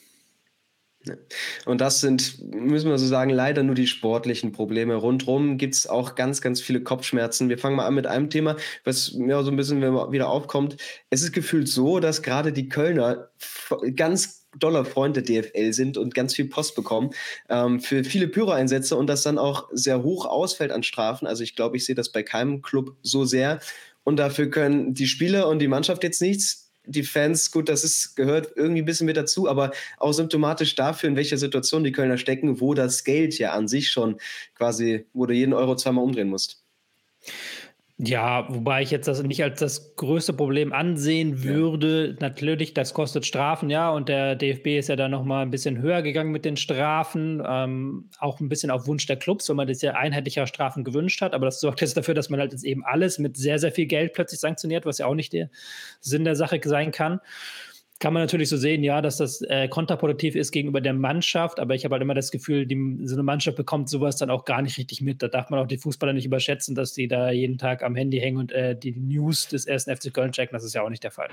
[1.66, 4.96] Und das sind, müssen wir so sagen, leider nur die sportlichen Probleme.
[4.96, 7.50] Rundherum gibt es auch ganz, ganz viele Kopfschmerzen.
[7.50, 10.78] Wir fangen mal an mit einem Thema, was mir so ein bisschen wieder aufkommt.
[11.10, 13.30] Es ist gefühlt so, dass gerade die Kölner
[13.96, 17.12] ganz doller Freund der DFL sind und ganz viel Post bekommen
[17.50, 21.26] ähm, für viele Pyro-Einsätze und das dann auch sehr hoch ausfällt an Strafen.
[21.26, 23.60] Also ich glaube, ich sehe das bei keinem Club so sehr.
[24.04, 28.16] Und dafür können die Spieler und die Mannschaft jetzt nichts die Fans, gut, das ist,
[28.16, 32.18] gehört irgendwie ein bisschen mit dazu, aber auch symptomatisch dafür, in welcher Situation die Kölner
[32.18, 34.18] stecken, wo das Geld ja an sich schon
[34.56, 36.64] quasi, wo du jeden Euro zweimal umdrehen musst.
[38.04, 42.08] Ja, wobei ich jetzt das nicht als das größte Problem ansehen würde.
[42.08, 42.16] Ja.
[42.20, 46.02] Natürlich, das kostet Strafen, ja, und der DFB ist ja da nochmal ein bisschen höher
[46.02, 49.84] gegangen mit den Strafen, ähm, auch ein bisschen auf Wunsch der Clubs, weil man das
[49.84, 51.36] ja einheitlicher Strafen gewünscht hat.
[51.36, 53.86] Aber das sorgt jetzt dafür, dass man halt jetzt eben alles mit sehr, sehr viel
[53.86, 55.52] Geld plötzlich sanktioniert, was ja auch nicht der
[56.00, 57.20] Sinn der Sache sein kann
[58.02, 61.76] kann man natürlich so sehen, ja, dass das äh, kontraproduktiv ist gegenüber der Mannschaft, aber
[61.76, 64.64] ich habe halt immer das Gefühl, die, so eine Mannschaft bekommt sowas dann auch gar
[64.64, 65.22] nicht richtig mit.
[65.22, 68.20] Da darf man auch die Fußballer nicht überschätzen, dass die da jeden Tag am Handy
[68.20, 70.54] hängen und äh, die News des ersten FC Köln checken.
[70.54, 71.30] Das ist ja auch nicht der Fall.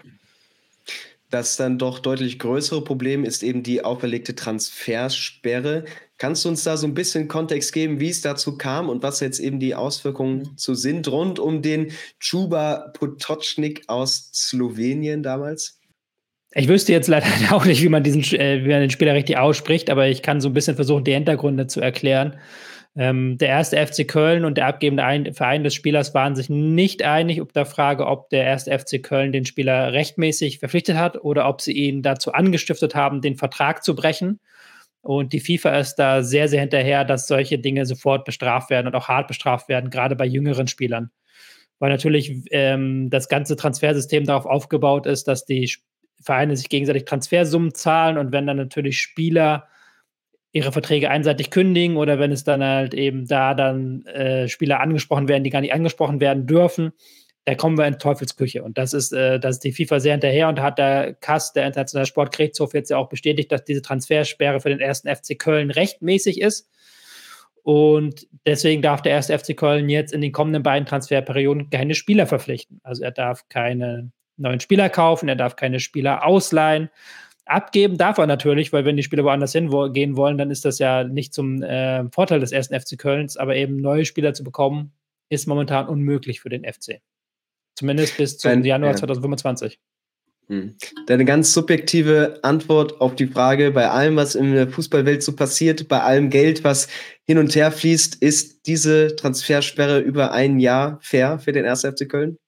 [1.31, 5.87] Das dann doch deutlich größere Problem ist eben die auferlegte Transfersperre.
[6.19, 9.21] Kannst du uns da so ein bisschen Kontext geben, wie es dazu kam und was
[9.21, 10.57] jetzt eben die Auswirkungen mhm.
[10.59, 15.78] zu sind rund um den Chuba Potocznik aus Slowenien damals?
[16.53, 19.37] Ich wüsste jetzt leider auch nicht, wie man diesen äh, wie man den Spieler richtig
[19.39, 22.37] ausspricht, aber ich kann so ein bisschen versuchen, die Hintergründe zu erklären.
[22.97, 27.03] Ähm, der erste FC Köln und der abgebende ein Verein des Spielers waren sich nicht
[27.05, 31.49] einig ob der Frage, ob der erste FC Köln den Spieler rechtmäßig verpflichtet hat oder
[31.49, 34.41] ob sie ihn dazu angestiftet haben, den Vertrag zu brechen.
[35.01, 38.97] Und die FIFA ist da sehr, sehr hinterher, dass solche Dinge sofort bestraft werden und
[38.97, 41.11] auch hart bestraft werden, gerade bei jüngeren Spielern.
[41.79, 45.73] Weil natürlich ähm, das ganze Transfersystem darauf aufgebaut ist, dass die
[46.21, 49.69] Vereine sich gegenseitig Transfersummen zahlen und wenn dann natürlich Spieler
[50.53, 55.29] ihre Verträge einseitig kündigen oder wenn es dann halt eben da dann äh, Spieler angesprochen
[55.29, 56.93] werden, die gar nicht angesprochen werden dürfen,
[57.45, 58.63] da kommen wir in Teufelsküche.
[58.63, 61.67] Und das ist, äh, das ist die FIFA sehr hinterher und hat der Kass, der
[61.67, 66.41] Internationale Sportgerichtshof, jetzt ja auch bestätigt, dass diese Transfersperre für den ersten FC Köln rechtmäßig
[66.41, 66.69] ist.
[67.63, 72.27] Und deswegen darf der erste FC Köln jetzt in den kommenden beiden Transferperioden keine Spieler
[72.27, 72.81] verpflichten.
[72.83, 76.91] Also er darf keine neuen Spieler kaufen, er darf keine Spieler ausleihen.
[77.45, 81.05] Abgeben darf er natürlich, weil wenn die Spieler woanders hingehen wollen, dann ist das ja
[81.05, 84.93] nicht zum äh, Vorteil des ersten FC Kölns, aber eben neue Spieler zu bekommen,
[85.31, 87.01] ist momentan unmöglich für den FC.
[87.75, 88.97] Zumindest bis zum Ein, Januar ja.
[88.97, 89.79] 2025.
[90.49, 90.77] Hm.
[91.07, 95.89] Deine ganz subjektive Antwort auf die Frage, bei allem, was in der Fußballwelt so passiert,
[95.89, 96.89] bei allem Geld, was
[97.27, 101.83] hin und her fließt, ist diese Transfersperre über ein Jahr fair für den 1.
[101.83, 102.39] FC Köln?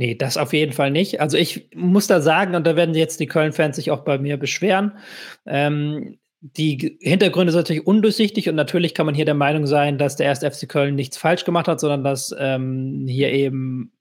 [0.00, 1.20] Nee, das auf jeden Fall nicht.
[1.20, 4.38] Also ich muss da sagen, und da werden jetzt die Köln-Fans sich auch bei mir
[4.38, 4.96] beschweren,
[5.44, 10.16] ähm, die Hintergründe sind natürlich undurchsichtig und natürlich kann man hier der Meinung sein, dass
[10.16, 13.92] der erste FC Köln nichts falsch gemacht hat, sondern dass ähm, hier eben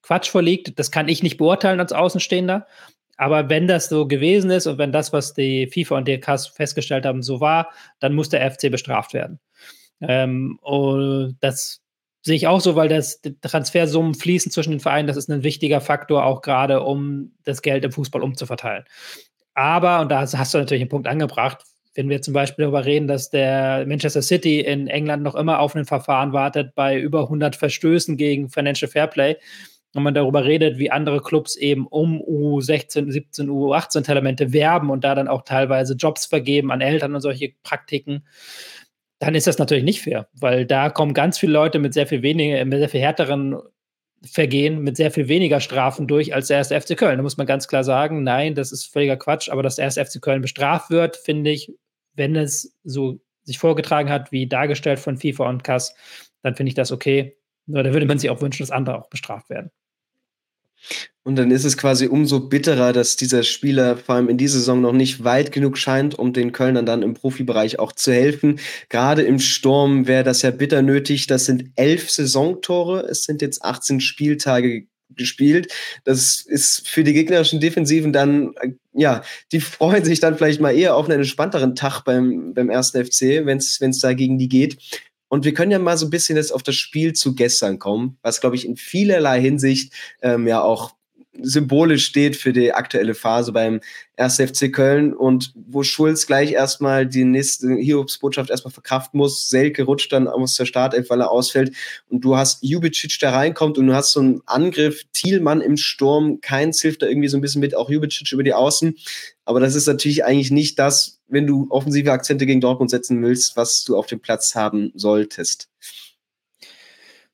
[0.00, 0.78] Quatsch vorliegt.
[0.78, 2.66] Das kann ich nicht beurteilen als Außenstehender.
[3.18, 7.04] Aber wenn das so gewesen ist und wenn das, was die FIFA und DRK festgestellt
[7.04, 7.68] haben, so war,
[8.00, 9.38] dann muss der FC bestraft werden.
[10.00, 11.81] Ähm, und das
[12.22, 15.08] sehe ich auch so, weil das Transfersummen fließen zwischen den Vereinen.
[15.08, 18.84] Das ist ein wichtiger Faktor, auch gerade um das Geld im Fußball umzuverteilen.
[19.54, 23.06] Aber, und da hast du natürlich einen Punkt angebracht, wenn wir zum Beispiel darüber reden,
[23.06, 27.54] dass der Manchester City in England noch immer auf ein Verfahren wartet bei über 100
[27.54, 29.36] Verstößen gegen Financial Fairplay,
[29.92, 35.04] wenn man darüber redet, wie andere Clubs eben um U16, 17, U18 Elemente werben und
[35.04, 38.24] da dann auch teilweise Jobs vergeben an Eltern und solche Praktiken,
[39.22, 42.22] dann ist das natürlich nicht fair, weil da kommen ganz viele Leute mit sehr viel
[42.22, 43.56] weniger, mit sehr viel härteren
[44.24, 47.18] Vergehen, mit sehr viel weniger Strafen durch als der erste FC Köln.
[47.18, 50.04] Da muss man ganz klar sagen, nein, das ist völliger Quatsch, aber dass der erste
[50.04, 51.72] FC Köln bestraft wird, finde ich,
[52.14, 55.94] wenn es so sich vorgetragen hat, wie dargestellt von FIFA und Kass,
[56.42, 57.36] dann finde ich das okay.
[57.66, 59.70] Nur da würde man sich auch wünschen, dass andere auch bestraft werden.
[61.24, 64.80] Und dann ist es quasi umso bitterer, dass dieser Spieler vor allem in dieser Saison
[64.80, 68.58] noch nicht weit genug scheint, um den Kölnern dann im Profibereich auch zu helfen.
[68.88, 71.28] Gerade im Sturm wäre das ja bitter nötig.
[71.28, 73.06] Das sind elf Saisontore.
[73.08, 75.72] Es sind jetzt 18 Spieltage gespielt.
[76.04, 78.54] Das ist für die gegnerischen Defensiven dann,
[78.92, 83.04] ja, die freuen sich dann vielleicht mal eher auf einen entspannteren Tag beim, beim ersten
[83.04, 84.78] FC, wenn es da gegen die geht.
[85.28, 88.18] Und wir können ja mal so ein bisschen jetzt auf das Spiel zu gestern kommen,
[88.22, 90.94] was, glaube ich, in vielerlei Hinsicht ähm, ja auch
[91.40, 93.80] symbolisch steht für die aktuelle Phase beim
[94.16, 94.36] 1.
[94.36, 99.48] FC Köln und wo Schulz gleich erstmal die nächste Hiobsbotschaft erstmal verkraften muss.
[99.48, 101.74] Selke rutscht dann aus der Startelf, weil er ausfällt
[102.10, 106.40] und du hast Jubicic, der reinkommt und du hast so einen Angriff, Thielmann im Sturm,
[106.42, 108.96] Keins hilft da irgendwie so ein bisschen mit, auch Jubicic über die Außen.
[109.44, 113.56] Aber das ist natürlich eigentlich nicht das, wenn du offensive Akzente gegen Dortmund setzen willst,
[113.56, 115.68] was du auf dem Platz haben solltest.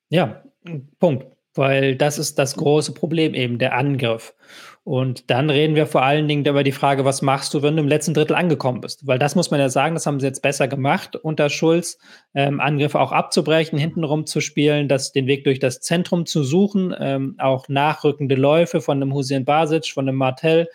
[0.08, 0.42] Ja,
[1.00, 4.34] Punkt weil das ist das große Problem eben, der Angriff.
[4.84, 7.82] Und dann reden wir vor allen Dingen über die Frage, was machst du, wenn du
[7.82, 9.06] im letzten Drittel angekommen bist?
[9.06, 11.98] Weil das muss man ja sagen, das haben sie jetzt besser gemacht unter Schulz,
[12.32, 16.94] ähm, Angriffe auch abzubrechen, hintenrum zu spielen, das, den Weg durch das Zentrum zu suchen,
[16.98, 20.68] ähm, auch nachrückende Läufe von einem Hussein Basic, von einem Martell,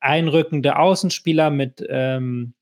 [0.00, 2.54] einrückende Außenspieler mit ähm,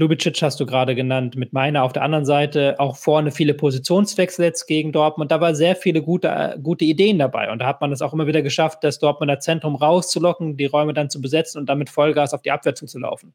[0.00, 4.46] Lubicic hast du gerade genannt, mit meiner auf der anderen Seite auch vorne viele Positionswechsel
[4.46, 5.30] jetzt gegen Dortmund.
[5.30, 7.52] Da war sehr viele gute, gute Ideen dabei.
[7.52, 10.94] Und da hat man es auch immer wieder geschafft, das Dortmunder Zentrum rauszulocken, die Räume
[10.94, 13.34] dann zu besetzen und damit Vollgas auf die Abwehr zuzulaufen.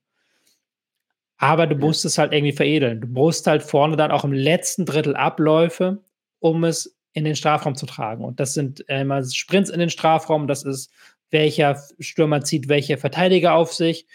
[1.38, 3.02] Aber du musst es halt irgendwie veredeln.
[3.02, 6.02] Du brauchst halt vorne dann auch im letzten Drittel Abläufe,
[6.40, 8.26] um es in den Strafraum zu tragen.
[8.26, 10.48] Und das sind immer Sprints in den Strafraum.
[10.48, 10.92] Das ist,
[11.32, 14.08] welcher Stürmer zieht welche Verteidiger auf sich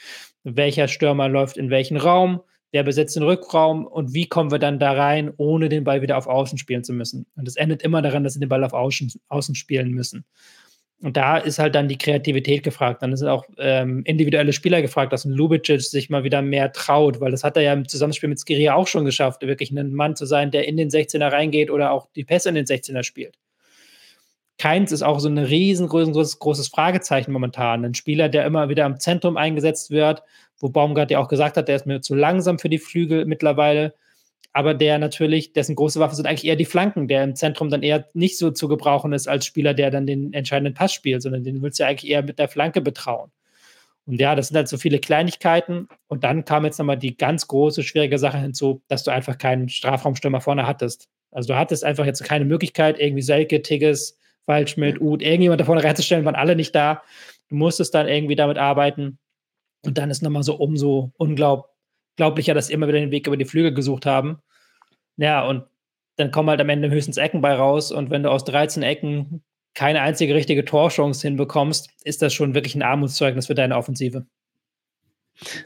[0.45, 2.41] welcher Stürmer läuft in welchen Raum,
[2.73, 6.17] wer besetzt den Rückraum und wie kommen wir dann da rein, ohne den Ball wieder
[6.17, 7.27] auf Außen spielen zu müssen.
[7.37, 10.25] Und es endet immer daran, dass sie den Ball auf Außen, Außen spielen müssen.
[11.03, 13.03] Und da ist halt dann die Kreativität gefragt.
[13.03, 17.21] Dann sind auch ähm, individuelle Spieler gefragt, dass ein Lubicic sich mal wieder mehr traut,
[17.21, 20.15] weil das hat er ja im Zusammenspiel mit Skiria auch schon geschafft, wirklich ein Mann
[20.15, 23.37] zu sein, der in den 16er reingeht oder auch die Pässe in den 16er spielt.
[24.61, 27.83] Keins ist auch so ein riesengroßes großes Fragezeichen momentan.
[27.83, 30.23] Ein Spieler, der immer wieder im Zentrum eingesetzt wird,
[30.59, 33.95] wo Baumgart ja auch gesagt hat, der ist mir zu langsam für die Flügel mittlerweile.
[34.53, 37.83] Aber der natürlich, dessen große Waffe sind eigentlich eher die Flanken, der im Zentrum dann
[37.83, 41.43] eher nicht so zu gebrauchen ist als Spieler, der dann den entscheidenden Pass spielt, sondern
[41.43, 43.33] den willst du ja eigentlich eher mit der Flanke betrauen.
[44.05, 45.89] Und ja, das sind halt so viele Kleinigkeiten.
[46.07, 49.71] Und dann kam jetzt nochmal die ganz große, schwierige Sache hinzu, dass du einfach keinen
[49.71, 51.09] Strafraumstürmer vorne hattest.
[51.31, 54.20] Also du hattest einfach jetzt keine Möglichkeit, irgendwie Selke, Tigges,
[54.51, 57.03] Waldschmidt, Uth, irgendjemand da vorne reinzustellen, waren alle nicht da.
[57.49, 59.19] Du musstest dann irgendwie damit arbeiten.
[59.83, 63.47] Und dann ist nochmal so umso unglaublicher, dass sie immer wieder den Weg über die
[63.47, 64.39] Flügel gesucht haben.
[65.17, 65.65] Ja, und
[66.17, 67.93] dann kommen halt am Ende höchstens Ecken bei raus.
[67.93, 69.43] Und wenn du aus 13 Ecken
[69.75, 74.27] keine einzige richtige Torchance hinbekommst, ist das schon wirklich ein Armutszeugnis für deine Offensive.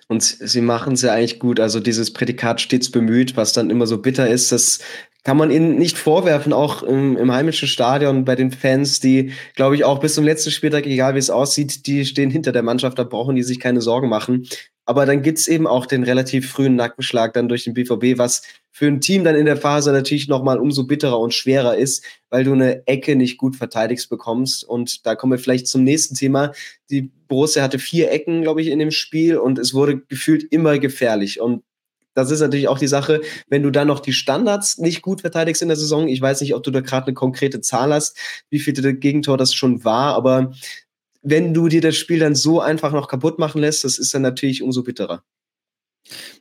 [0.06, 1.58] Und sie machen es ja eigentlich gut.
[1.58, 4.78] Also dieses Prädikat stets bemüht, was dann immer so bitter ist, das
[5.24, 9.74] kann man ihnen nicht vorwerfen, auch im, im heimischen Stadion bei den Fans, die, glaube
[9.74, 12.98] ich, auch bis zum letzten Spieltag, egal wie es aussieht, die stehen hinter der Mannschaft,
[12.98, 14.46] da brauchen die sich keine Sorgen machen.
[14.86, 18.86] Aber dann gibt's eben auch den relativ frühen Nackenschlag dann durch den BVB, was für
[18.86, 22.52] ein Team dann in der Phase natürlich nochmal umso bitterer und schwerer ist, weil du
[22.52, 24.62] eine Ecke nicht gut verteidigst bekommst.
[24.62, 26.52] Und da kommen wir vielleicht zum nächsten Thema.
[26.90, 30.78] Die Borussia hatte vier Ecken, glaube ich, in dem Spiel und es wurde gefühlt immer
[30.78, 31.40] gefährlich.
[31.40, 31.62] Und
[32.14, 35.62] das ist natürlich auch die Sache, wenn du dann noch die Standards nicht gut verteidigst
[35.62, 36.08] in der Saison.
[36.08, 38.16] Ich weiß nicht, ob du da gerade eine konkrete Zahl hast,
[38.50, 40.52] wie viel Gegentor das schon war, aber
[41.22, 44.22] wenn du dir das Spiel dann so einfach noch kaputt machen lässt, das ist dann
[44.22, 45.22] natürlich umso bitterer.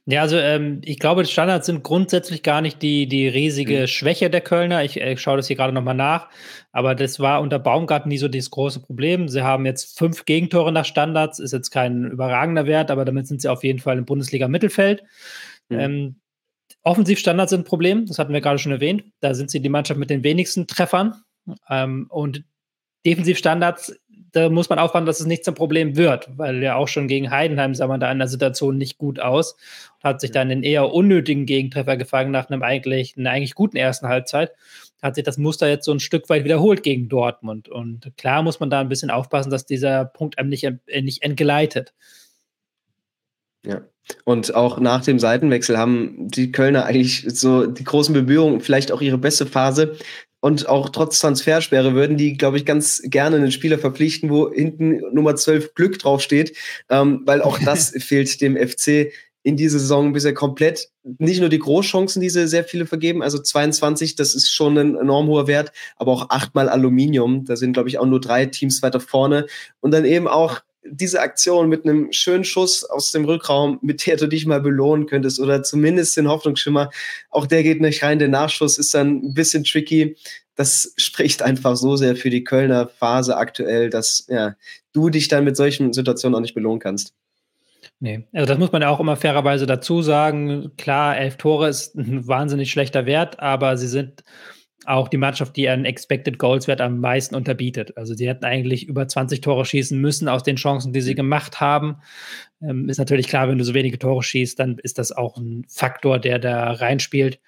[0.05, 3.87] Ja, also ähm, ich glaube, Standards sind grundsätzlich gar nicht die, die riesige mhm.
[3.87, 4.83] Schwäche der Kölner.
[4.83, 6.27] Ich äh, schaue das hier gerade nochmal nach.
[6.73, 9.29] Aber das war unter Baumgarten nie so das große Problem.
[9.29, 13.41] Sie haben jetzt fünf Gegentore nach Standards, ist jetzt kein überragender Wert, aber damit sind
[13.41, 15.03] sie auf jeden Fall im Bundesliga-Mittelfeld.
[15.69, 15.79] Mhm.
[15.79, 16.15] Ähm,
[16.83, 19.03] Offensivstandards sind ein Problem, das hatten wir gerade schon erwähnt.
[19.19, 21.23] Da sind sie die Mannschaft mit den wenigsten Treffern.
[21.69, 22.43] Ähm, und
[23.05, 23.93] Defensivstandards
[24.33, 27.29] da muss man aufpassen, dass es nicht zum Problem wird, weil ja auch schon gegen
[27.29, 30.63] Heidenheim sah man da in der Situation nicht gut aus und hat sich dann in
[30.63, 34.51] eher unnötigen Gegentreffer gefangen nach einem eigentlich, einer eigentlich guten ersten Halbzeit.
[35.03, 37.69] Hat sich das Muster jetzt so ein Stück weit wiederholt gegen Dortmund.
[37.69, 41.21] Und klar muss man da ein bisschen aufpassen, dass dieser Punkt einem nicht, äh, nicht
[41.21, 41.93] entgleitet.
[43.65, 43.81] Ja.
[44.25, 49.01] Und auch nach dem Seitenwechsel haben die Kölner eigentlich so die großen Bemühungen, vielleicht auch
[49.01, 49.95] ihre beste Phase
[50.43, 55.01] und auch trotz Transfersperre würden die, glaube ich, ganz gerne einen Spieler verpflichten, wo hinten
[55.13, 56.57] Nummer 12 Glück draufsteht,
[56.89, 60.89] ähm, weil auch das fehlt dem FC in dieser Saison bisher komplett.
[61.17, 64.97] Nicht nur die Großchancen, die sie sehr viele vergeben, also 22, das ist schon ein
[64.97, 68.83] enorm hoher Wert, aber auch achtmal Aluminium, da sind, glaube ich, auch nur drei Teams
[68.83, 69.45] weiter vorne.
[69.79, 74.17] Und dann eben auch diese Aktion mit einem schönen Schuss aus dem Rückraum, mit der
[74.17, 76.89] du dich mal belohnen könntest oder zumindest den Hoffnungsschimmer,
[77.29, 78.19] auch der geht nicht rein.
[78.19, 80.15] Der Nachschuss ist dann ein bisschen tricky.
[80.55, 84.55] Das spricht einfach so sehr für die Kölner Phase aktuell, dass ja,
[84.91, 87.13] du dich dann mit solchen Situationen auch nicht belohnen kannst.
[87.99, 90.71] Nee, also das muss man ja auch immer fairerweise dazu sagen.
[90.77, 94.23] Klar, elf Tore ist ein wahnsinnig schlechter Wert, aber sie sind
[94.85, 97.97] auch die Mannschaft, die einen Expected Goals Wert am meisten unterbietet.
[97.97, 101.59] Also sie hätten eigentlich über 20 Tore schießen müssen aus den Chancen, die sie gemacht
[101.59, 101.97] haben.
[102.61, 105.65] Ähm, ist natürlich klar, wenn du so wenige Tore schießt, dann ist das auch ein
[105.67, 107.39] Faktor, der da reinspielt.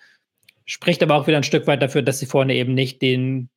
[0.65, 3.49] Spricht aber auch wieder ein Stück weit dafür, dass sie vorne eben nicht den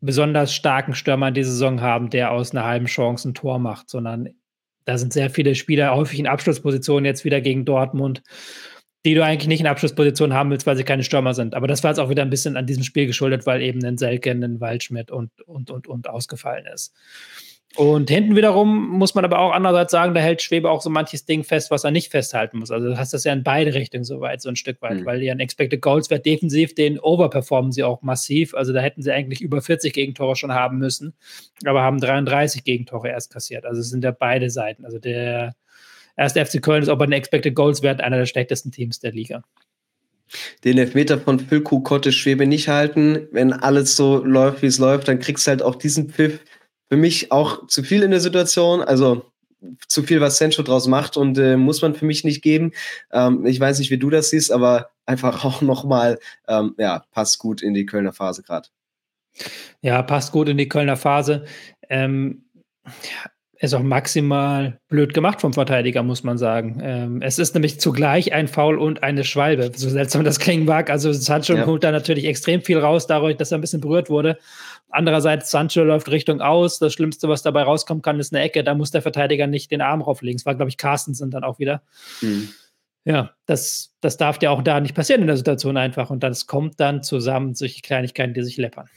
[0.00, 3.88] besonders starken Stürmer in dieser Saison haben, der aus einer halben Chance ein Tor macht,
[3.88, 4.28] sondern
[4.84, 8.22] da sind sehr viele Spieler häufig in Abschlusspositionen jetzt wieder gegen Dortmund
[9.04, 11.54] die du eigentlich nicht in Abschlussposition haben willst, weil sie keine Stürmer sind.
[11.54, 13.98] Aber das war jetzt auch wieder ein bisschen an diesem Spiel geschuldet, weil eben ein
[13.98, 16.94] Selken, ein Waldschmidt und, und, und, und ausgefallen ist.
[17.74, 21.24] Und hinten wiederum muss man aber auch andererseits sagen, da hält Schwebe auch so manches
[21.24, 22.70] Ding fest, was er nicht festhalten muss.
[22.70, 25.06] Also du hast das ja in beide Richtungen soweit, so ein Stück weit, mhm.
[25.06, 28.54] weil ihren Expected Goals Wert defensiv, den overperformen sie auch massiv.
[28.54, 31.14] Also da hätten sie eigentlich über 40 Gegentore schon haben müssen,
[31.64, 33.64] aber haben 33 Gegentore erst kassiert.
[33.64, 34.84] Also es sind ja beide Seiten.
[34.84, 35.54] Also der
[36.16, 39.12] erste FC Köln ist auch bei den Expected Goals Wert einer der schlechtesten Teams der
[39.12, 39.42] Liga.
[40.64, 43.28] Den Elfmeter von Füllkuh konnte Schwebe nicht halten.
[43.32, 46.40] Wenn alles so läuft, wie es läuft, dann kriegst du halt auch diesen Pfiff.
[46.88, 48.82] Für mich auch zu viel in der Situation.
[48.82, 49.32] Also
[49.86, 52.72] zu viel, was Sancho draus macht und äh, muss man für mich nicht geben.
[53.12, 57.38] Ähm, ich weiß nicht, wie du das siehst, aber einfach auch nochmal, ähm, ja, passt
[57.38, 58.68] gut in die Kölner Phase gerade.
[59.80, 61.44] Ja, passt gut in die Kölner Phase.
[61.88, 62.44] Ähm,
[63.62, 66.80] ist auch maximal blöd gemacht vom Verteidiger, muss man sagen.
[66.82, 70.90] Ähm, es ist nämlich zugleich ein Foul und eine Schwalbe, so seltsam das klingen mag.
[70.90, 71.64] Also Sancho ja.
[71.64, 74.36] holt da natürlich extrem viel raus, dadurch, dass er ein bisschen berührt wurde.
[74.88, 76.80] Andererseits, Sancho läuft Richtung aus.
[76.80, 78.64] Das Schlimmste, was dabei rauskommen kann, ist eine Ecke.
[78.64, 80.36] Da muss der Verteidiger nicht den Arm rauflegen.
[80.36, 81.82] Es war, glaube ich, Carstensen dann auch wieder.
[82.20, 82.48] Mhm.
[83.04, 86.10] Ja, das, das darf ja auch da nicht passieren in der Situation einfach.
[86.10, 88.88] Und das kommt dann zusammen, solche Kleinigkeiten, die sich läppern.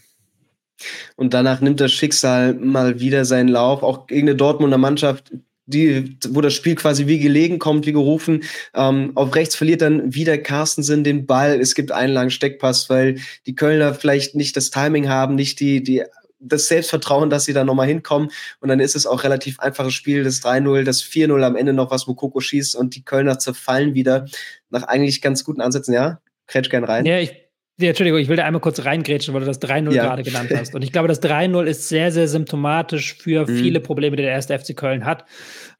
[1.16, 3.84] Und danach nimmt das Schicksal mal wieder seinen Lauf.
[3.84, 5.32] Auch gegen eine Dortmunder Mannschaft,
[5.66, 8.44] die, wo das Spiel quasi wie gelegen kommt, wie gerufen.
[8.74, 11.60] Ähm, auf rechts verliert dann wieder Carstensen den Ball.
[11.60, 15.82] Es gibt einen langen Steckpass, weil die Kölner vielleicht nicht das Timing haben, nicht die,
[15.82, 16.04] die
[16.40, 18.30] das Selbstvertrauen, dass sie da nochmal hinkommen.
[18.60, 21.90] Und dann ist es auch relativ einfaches Spiel, das 3-0, das 4-0 am Ende noch,
[21.90, 24.26] was Mokoko schießt und die Kölner zerfallen wieder
[24.70, 25.94] nach eigentlich ganz guten Ansätzen.
[25.94, 27.06] Ja, kretsch gern rein.
[27.06, 27.45] Ja, ich
[27.78, 30.06] ja, Entschuldigung, ich will da einmal kurz reingrätschen, weil du das 3-0 ja.
[30.06, 30.76] gerade genannt hast.
[30.76, 33.58] Und ich glaube, das 3-0 ist sehr, sehr symptomatisch für mhm.
[33.58, 35.26] viele Probleme, die der erste FC Köln hat.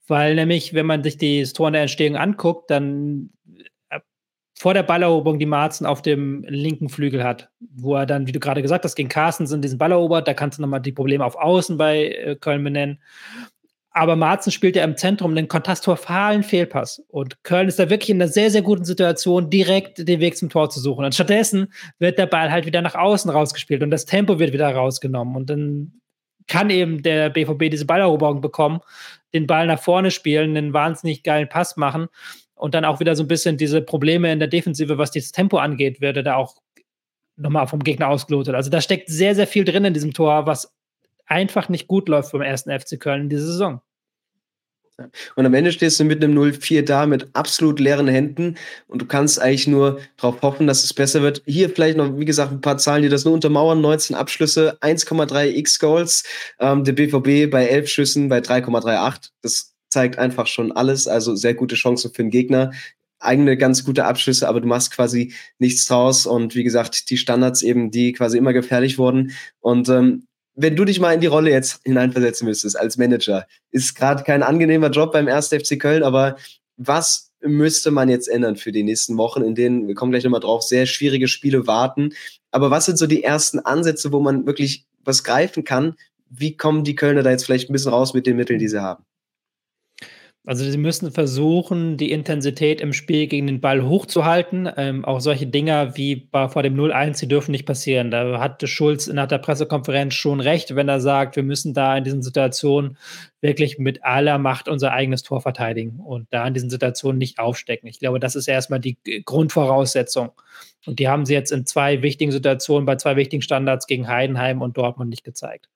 [0.08, 3.30] Weil nämlich, wenn man sich die Tor in der Entstehung anguckt, dann
[3.90, 4.00] äh,
[4.58, 8.40] vor der Balleroberung die Marzen auf dem linken Flügel hat, wo er dann, wie du
[8.40, 11.24] gerade gesagt hast, gegen Carstens in diesen Ball erobert, da kannst du nochmal die Probleme
[11.24, 13.00] auf Außen bei äh, Köln benennen.
[13.98, 17.02] Aber Marzen spielt ja im Zentrum den kontastrophalen Fehlpass.
[17.08, 20.50] Und Köln ist da wirklich in einer sehr, sehr guten Situation, direkt den Weg zum
[20.50, 21.06] Tor zu suchen.
[21.06, 24.70] Und stattdessen wird der Ball halt wieder nach außen rausgespielt und das Tempo wird wieder
[24.70, 25.38] rausgenommen.
[25.38, 25.94] Und dann
[26.46, 28.82] kann eben der BVB diese Balleroberung bekommen,
[29.34, 32.08] den Ball nach vorne spielen, einen wahnsinnig geilen Pass machen
[32.54, 35.58] und dann auch wieder so ein bisschen diese Probleme in der Defensive, was dieses Tempo
[35.58, 36.58] angeht, würde da auch
[37.38, 38.56] nochmal vom Gegner ausgelotet.
[38.56, 40.76] Also da steckt sehr, sehr viel drin in diesem Tor, was
[41.26, 43.82] einfach nicht gut läuft beim ersten FC Köln in dieser Saison.
[45.36, 48.56] Und am Ende stehst du mit einem 0-4 da, mit absolut leeren Händen
[48.88, 51.42] und du kannst eigentlich nur darauf hoffen, dass es besser wird.
[51.46, 53.82] Hier vielleicht noch, wie gesagt, ein paar Zahlen, die das nur untermauern.
[53.82, 56.24] 19 Abschlüsse, 1,3 X-Goals.
[56.60, 59.32] Ähm, der BVB bei 11 Schüssen bei 3,38.
[59.42, 61.08] Das zeigt einfach schon alles.
[61.08, 62.72] Also sehr gute Chancen für den Gegner
[63.20, 66.26] eigene ganz gute Abschlüsse, aber du machst quasi nichts draus.
[66.26, 69.32] Und wie gesagt, die Standards eben, die quasi immer gefährlich wurden.
[69.62, 73.96] Und ähm, wenn du dich mal in die Rolle jetzt hineinversetzen müsstest als Manager, ist
[73.96, 75.50] gerade kein angenehmer Job beim 1.
[75.50, 76.38] FC Köln, aber
[76.78, 80.40] was müsste man jetzt ändern für die nächsten Wochen, in denen, wir kommen gleich nochmal
[80.40, 82.14] drauf, sehr schwierige Spiele warten.
[82.52, 85.96] Aber was sind so die ersten Ansätze, wo man wirklich was greifen kann?
[86.30, 88.82] Wie kommen die Kölner da jetzt vielleicht ein bisschen raus mit den Mitteln, die sie
[88.82, 89.06] haben?
[90.48, 94.70] Also sie müssen versuchen, die Intensität im Spiel gegen den Ball hochzuhalten.
[94.78, 98.12] Ähm, auch solche Dinger wie bei, vor dem 0-1, die dürfen nicht passieren.
[98.12, 102.04] Da hatte Schulz nach der Pressekonferenz schon recht, wenn er sagt, wir müssen da in
[102.04, 102.98] diesen Situationen
[103.42, 107.90] wirklich mit aller Macht unser eigenes Tor verteidigen und da in diesen Situationen nicht aufstecken.
[107.90, 110.30] Ich glaube, das ist erstmal die Grundvoraussetzung.
[110.86, 114.62] Und die haben sie jetzt in zwei wichtigen Situationen, bei zwei wichtigen Standards gegen Heidenheim
[114.62, 115.70] und Dortmund nicht gezeigt.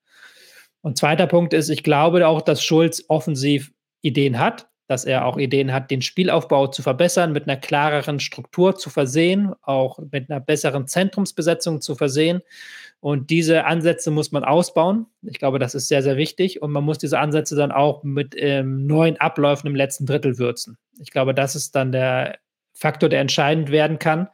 [0.80, 3.72] Und zweiter Punkt ist, ich glaube auch, dass Schulz offensiv
[4.02, 8.74] Ideen hat, dass er auch Ideen hat, den Spielaufbau zu verbessern, mit einer klareren Struktur
[8.74, 12.42] zu versehen, auch mit einer besseren Zentrumsbesetzung zu versehen.
[12.98, 15.06] Und diese Ansätze muss man ausbauen.
[15.22, 16.60] Ich glaube, das ist sehr, sehr wichtig.
[16.60, 20.76] Und man muss diese Ansätze dann auch mit ähm, neuen Abläufen im letzten Drittel würzen.
[20.98, 22.38] Ich glaube, das ist dann der
[22.74, 24.28] Faktor, der entscheidend werden kann.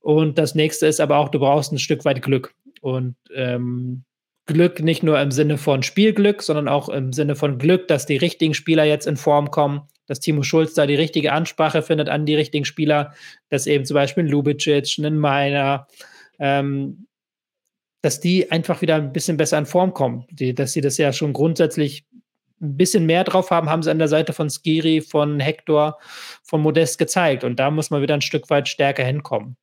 [0.00, 2.54] Und das nächste ist aber auch, du brauchst ein Stück weit Glück.
[2.80, 4.04] Und ähm,
[4.46, 8.16] Glück nicht nur im Sinne von Spielglück, sondern auch im Sinne von Glück, dass die
[8.16, 12.26] richtigen Spieler jetzt in Form kommen, dass Timo Schulz da die richtige Ansprache findet an
[12.26, 13.12] die richtigen Spieler,
[13.48, 15.88] dass eben zum Beispiel ein Lubicic, ein Meiner,
[16.38, 17.08] ähm,
[18.02, 20.26] dass die einfach wieder ein bisschen besser in Form kommen.
[20.30, 22.06] Die, dass sie das ja schon grundsätzlich
[22.60, 25.98] ein bisschen mehr drauf haben, haben sie an der Seite von Skiri, von Hector,
[26.44, 27.42] von Modest gezeigt.
[27.42, 29.56] Und da muss man wieder ein Stück weit stärker hinkommen.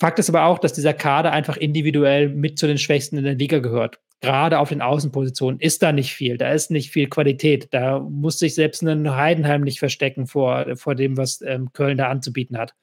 [0.00, 3.34] Fakt ist aber auch, dass dieser Kader einfach individuell mit zu den Schwächsten in der
[3.34, 6.38] Liga gehört gerade auf den Außenpositionen ist da nicht viel.
[6.38, 7.68] Da ist nicht viel Qualität.
[7.72, 12.08] Da muss sich selbst ein Heidenheim nicht verstecken vor, vor dem, was ähm, Köln da
[12.08, 12.74] anzubieten hat.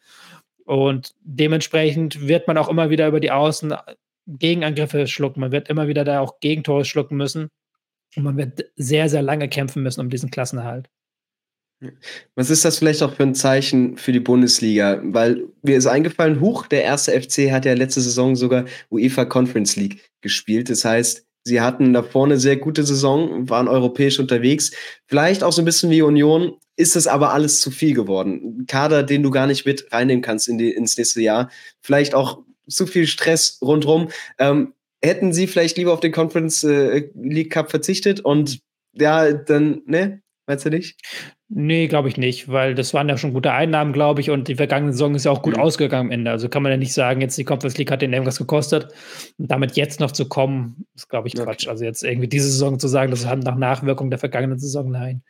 [0.66, 3.76] Und dementsprechend wird man auch immer wieder über die Außen
[4.28, 5.42] Gegenangriffe schlucken.
[5.42, 7.50] Man wird immer wieder da auch Gegentore schlucken müssen.
[8.16, 10.90] Und man wird sehr, sehr lange kämpfen müssen um diesen Klassenerhalt.
[12.36, 15.00] Was ist das vielleicht auch für ein Zeichen für die Bundesliga?
[15.04, 19.76] Weil mir ist eingefallen, Huch, der erste FC hat ja letzte Saison sogar UEFA Conference
[19.76, 20.70] League gespielt.
[20.70, 24.72] Das heißt, sie hatten da vorne sehr gute Saison, waren europäisch unterwegs.
[25.08, 28.60] Vielleicht auch so ein bisschen wie Union, ist das aber alles zu viel geworden.
[28.60, 31.50] Ein Kader, den du gar nicht mit reinnehmen kannst in die, ins nächste Jahr.
[31.82, 34.10] Vielleicht auch zu viel Stress rundherum.
[34.38, 34.74] Ähm,
[35.04, 38.60] hätten sie vielleicht lieber auf den Conference äh, League Cup verzichtet und
[38.94, 40.22] ja, dann, ne?
[40.48, 41.00] Meinst du nicht?
[41.48, 44.56] Nee, glaube ich nicht, weil das waren ja schon gute Einnahmen, glaube ich, und die
[44.56, 45.62] vergangene Saison ist ja auch gut mhm.
[45.62, 46.30] ausgegangen am Ende.
[46.30, 48.88] Also kann man ja nicht sagen, jetzt die Conference League hat den irgendwas gekostet.
[49.39, 51.64] Und damit jetzt noch zu kommen, ist, glaube ich, Quatsch.
[51.64, 51.70] Okay.
[51.70, 55.24] Also jetzt irgendwie diese Saison zu sagen, das hat nach Nachwirkung der vergangenen Saison, nein.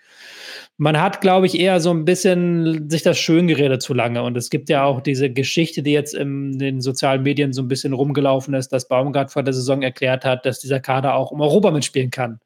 [0.78, 4.24] Man hat, glaube ich, eher so ein bisschen sich das schön geredet zu lange.
[4.24, 7.70] Und es gibt ja auch diese Geschichte, die jetzt in den sozialen Medien so ein
[7.70, 11.39] bisschen rumgelaufen ist, dass Baumgart vor der Saison erklärt hat, dass dieser Kader auch um
[11.39, 12.39] Europa mitspielen kann.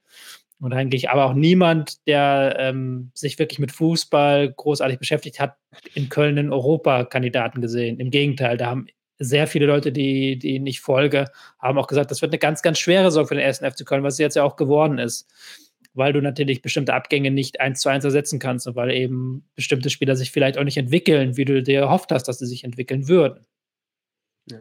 [0.61, 5.55] Und eigentlich aber auch niemand, der ähm, sich wirklich mit Fußball großartig beschäftigt hat,
[5.93, 7.99] in Köln einen Europakandidaten gesehen.
[7.99, 8.87] Im Gegenteil, da haben
[9.19, 11.25] sehr viele Leute, die, die ich folge,
[11.59, 14.03] haben auch gesagt, das wird eine ganz, ganz schwere Saison für den ersten FC Köln,
[14.03, 15.29] was es jetzt ja auch geworden ist.
[15.93, 19.89] Weil du natürlich bestimmte Abgänge nicht eins zu eins ersetzen kannst und weil eben bestimmte
[19.89, 23.07] Spieler sich vielleicht auch nicht entwickeln, wie du dir erhofft hast, dass sie sich entwickeln
[23.07, 23.45] würden.
[24.49, 24.59] Ja.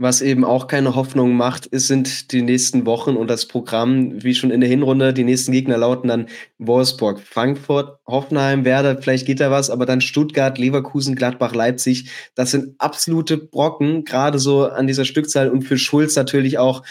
[0.00, 4.36] Was eben auch keine Hoffnung macht, ist, sind die nächsten Wochen und das Programm, wie
[4.36, 5.12] schon in der Hinrunde.
[5.12, 6.28] Die nächsten Gegner lauten dann
[6.58, 12.10] Wolfsburg, Frankfurt, Hoffenheim, Werder, vielleicht geht da was, aber dann Stuttgart, Leverkusen, Gladbach, Leipzig.
[12.36, 16.84] Das sind absolute Brocken, gerade so an dieser Stückzahl und für Schulz natürlich auch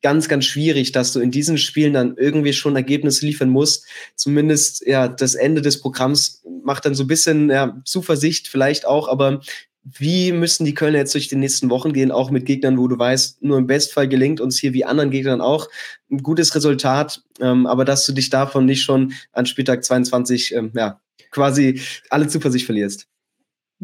[0.00, 3.86] ganz, ganz schwierig, dass du in diesen Spielen dann irgendwie schon Ergebnisse liefern musst.
[4.14, 9.08] Zumindest ja, das Ende des Programms macht dann so ein bisschen ja, Zuversicht vielleicht auch,
[9.08, 9.40] aber
[9.88, 12.98] wie müssen die Kölner jetzt durch die nächsten Wochen gehen, auch mit Gegnern, wo du
[12.98, 15.68] weißt, nur im Bestfall gelingt uns hier wie anderen Gegnern auch
[16.10, 20.72] ein gutes Resultat, ähm, aber dass du dich davon nicht schon an Spieltag 22 ähm,
[20.74, 21.80] ja, quasi
[22.10, 23.06] alle Zuversicht verlierst.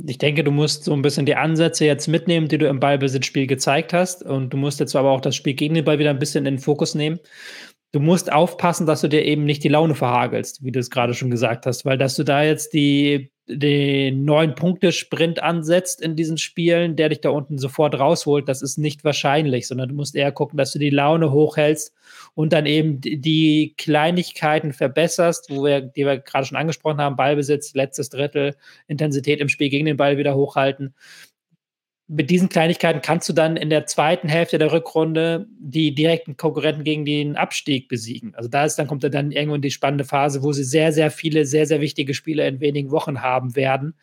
[0.07, 3.47] Ich denke, du musst so ein bisschen die Ansätze jetzt mitnehmen, die du im Ballbesitzspiel
[3.47, 4.23] gezeigt hast.
[4.23, 6.55] Und du musst jetzt aber auch das Spiel gegen den Ball wieder ein bisschen in
[6.55, 7.21] den Fokus nehmen.
[7.93, 11.13] Du musst aufpassen, dass du dir eben nicht die Laune verhagelst, wie du es gerade
[11.13, 16.15] schon gesagt hast, weil dass du da jetzt die den neun Punkte Sprint ansetzt in
[16.15, 20.15] diesen Spielen, der dich da unten sofort rausholt, das ist nicht wahrscheinlich, sondern du musst
[20.15, 21.93] eher gucken, dass du die Laune hochhältst
[22.35, 27.75] und dann eben die Kleinigkeiten verbesserst, wo wir, die wir gerade schon angesprochen haben, Ballbesitz,
[27.75, 28.55] letztes Drittel,
[28.87, 30.95] Intensität im Spiel gegen den Ball wieder hochhalten.
[32.09, 36.85] Mit diesen Kleinigkeiten kannst du dann in der zweiten Hälfte der Rückrunde die direkten Konkurrenten
[36.85, 38.35] gegen den Abstieg besiegen.
[38.35, 41.47] Also da ist dann kommt dann irgendwann die spannende Phase, wo sie sehr, sehr viele,
[41.47, 43.95] sehr, sehr wichtige Spiele in wenigen Wochen haben werden.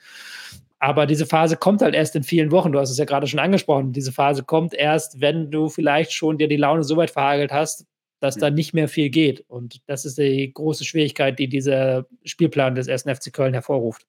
[0.79, 2.71] Aber diese Phase kommt halt erst in vielen Wochen.
[2.71, 3.91] Du hast es ja gerade schon angesprochen.
[3.91, 7.85] Diese Phase kommt erst, wenn du vielleicht schon dir die Laune so weit verhagelt hast,
[8.21, 9.43] dass da nicht mehr viel geht.
[9.49, 13.03] Und das ist die große Schwierigkeit, die dieser Spielplan des 1.
[13.03, 14.05] FC Köln hervorruft.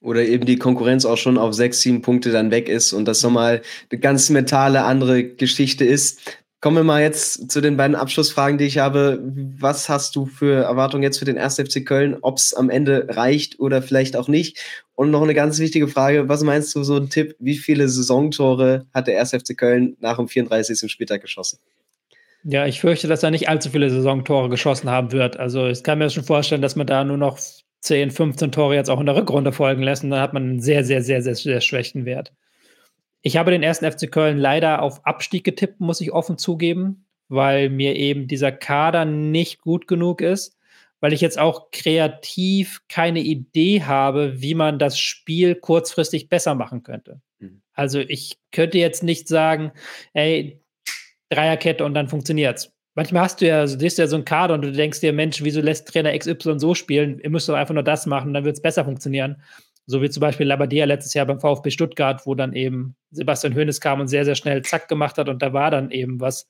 [0.00, 3.22] Oder eben die Konkurrenz auch schon auf sechs, sieben Punkte dann weg ist und das
[3.22, 6.20] nochmal eine ganz mentale andere Geschichte ist.
[6.60, 9.22] Kommen wir mal jetzt zu den beiden Abschlussfragen, die ich habe.
[9.58, 11.56] Was hast du für Erwartungen jetzt für den 1.
[11.56, 14.58] FC Köln, ob es am Ende reicht oder vielleicht auch nicht?
[14.94, 18.86] Und noch eine ganz wichtige Frage, was meinst du, so ein Tipp, wie viele Saisontore
[18.94, 19.32] hat der 1.
[19.32, 20.90] FC Köln nach dem 34.
[20.90, 21.58] Spieltag geschossen?
[22.42, 25.36] Ja, ich fürchte, dass er nicht allzu viele Saisontore geschossen haben wird.
[25.36, 27.38] Also ich kann mir schon vorstellen, dass man da nur noch
[27.86, 30.60] 10, 15 Tore jetzt auch in der Rückrunde folgen lässt und dann hat man einen
[30.60, 32.32] sehr, sehr, sehr, sehr, sehr schlechten Wert.
[33.22, 37.70] Ich habe den ersten FC Köln leider auf Abstieg getippt, muss ich offen zugeben, weil
[37.70, 40.56] mir eben dieser Kader nicht gut genug ist,
[41.00, 46.82] weil ich jetzt auch kreativ keine Idee habe, wie man das Spiel kurzfristig besser machen
[46.82, 47.20] könnte.
[47.38, 47.62] Mhm.
[47.72, 49.72] Also ich könnte jetzt nicht sagen,
[50.12, 50.60] ey,
[51.28, 54.54] Dreierkette und dann funktioniert's manchmal hast du ja, also siehst du ja so einen Kader
[54.54, 57.20] und du denkst dir, Mensch, wieso lässt Trainer XY so spielen?
[57.20, 59.40] Ihr müsst doch einfach nur das machen, dann wird es besser funktionieren.
[59.88, 63.80] So wie zum Beispiel Labadia letztes Jahr beim VfB Stuttgart, wo dann eben Sebastian Hoeneß
[63.80, 66.48] kam und sehr, sehr schnell Zack gemacht hat und da war dann eben was.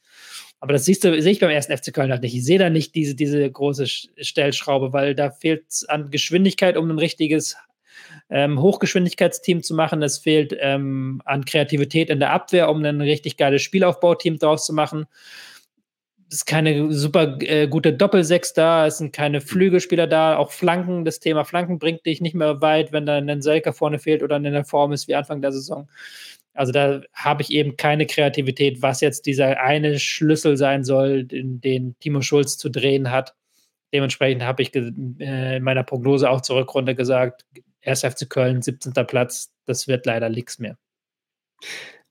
[0.58, 2.34] Aber das siehst du, sehe ich beim ersten FC Köln halt nicht.
[2.34, 6.90] Ich sehe da nicht diese, diese große Stellschraube, weil da fehlt es an Geschwindigkeit, um
[6.90, 7.56] ein richtiges
[8.30, 10.02] ähm, Hochgeschwindigkeitsteam zu machen.
[10.02, 14.72] Es fehlt ähm, an Kreativität in der Abwehr, um ein richtig geiles Spielaufbauteam draus zu
[14.72, 15.06] machen
[16.30, 21.20] ist keine super äh, gute Doppelsechs da, es sind keine Flügelspieler da, auch Flanken, das
[21.20, 24.44] Thema Flanken bringt dich nicht mehr weit, wenn da ein Selker vorne fehlt oder in
[24.44, 25.88] der Form ist wie Anfang der Saison.
[26.54, 31.60] Also da habe ich eben keine Kreativität, was jetzt dieser eine Schlüssel sein soll, in
[31.60, 33.34] den Timo Schulz zu drehen hat.
[33.92, 37.44] Dementsprechend habe ich äh, in meiner Prognose auch zur Rückrunde gesagt,
[37.84, 38.00] 1.
[38.00, 38.92] FC Köln, 17.
[39.06, 40.76] Platz, das wird leider nichts mehr.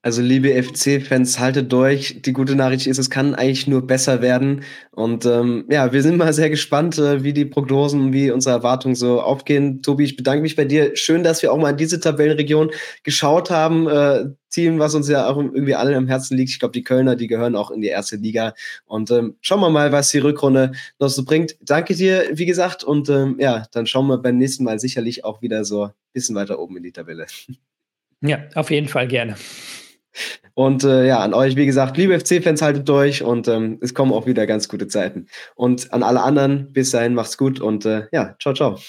[0.06, 2.22] Also liebe FC-Fans, haltet durch.
[2.22, 4.62] Die gute Nachricht ist, es kann eigentlich nur besser werden.
[4.92, 8.94] Und ähm, ja, wir sind mal sehr gespannt, äh, wie die Prognosen, wie unsere Erwartungen
[8.94, 9.82] so aufgehen.
[9.82, 10.96] Tobi, ich bedanke mich bei dir.
[10.96, 12.70] Schön, dass wir auch mal in diese Tabellenregion
[13.02, 13.88] geschaut haben.
[13.88, 16.52] Äh, Team, was uns ja auch irgendwie allen am Herzen liegt.
[16.52, 18.54] Ich glaube, die Kölner, die gehören auch in die erste Liga.
[18.86, 21.58] Und ähm, schauen wir mal, was die Rückrunde noch so bringt.
[21.62, 22.84] Danke dir, wie gesagt.
[22.84, 26.36] Und ähm, ja, dann schauen wir beim nächsten Mal sicherlich auch wieder so ein bisschen
[26.36, 27.26] weiter oben in die Tabelle.
[28.22, 29.36] Ja, auf jeden Fall gerne.
[30.54, 34.14] Und äh, ja, an euch, wie gesagt, liebe FC-Fans, haltet durch und ähm, es kommen
[34.14, 35.28] auch wieder ganz gute Zeiten.
[35.56, 38.80] Und an alle anderen, bis dahin, macht's gut und äh, ja, ciao, ciao.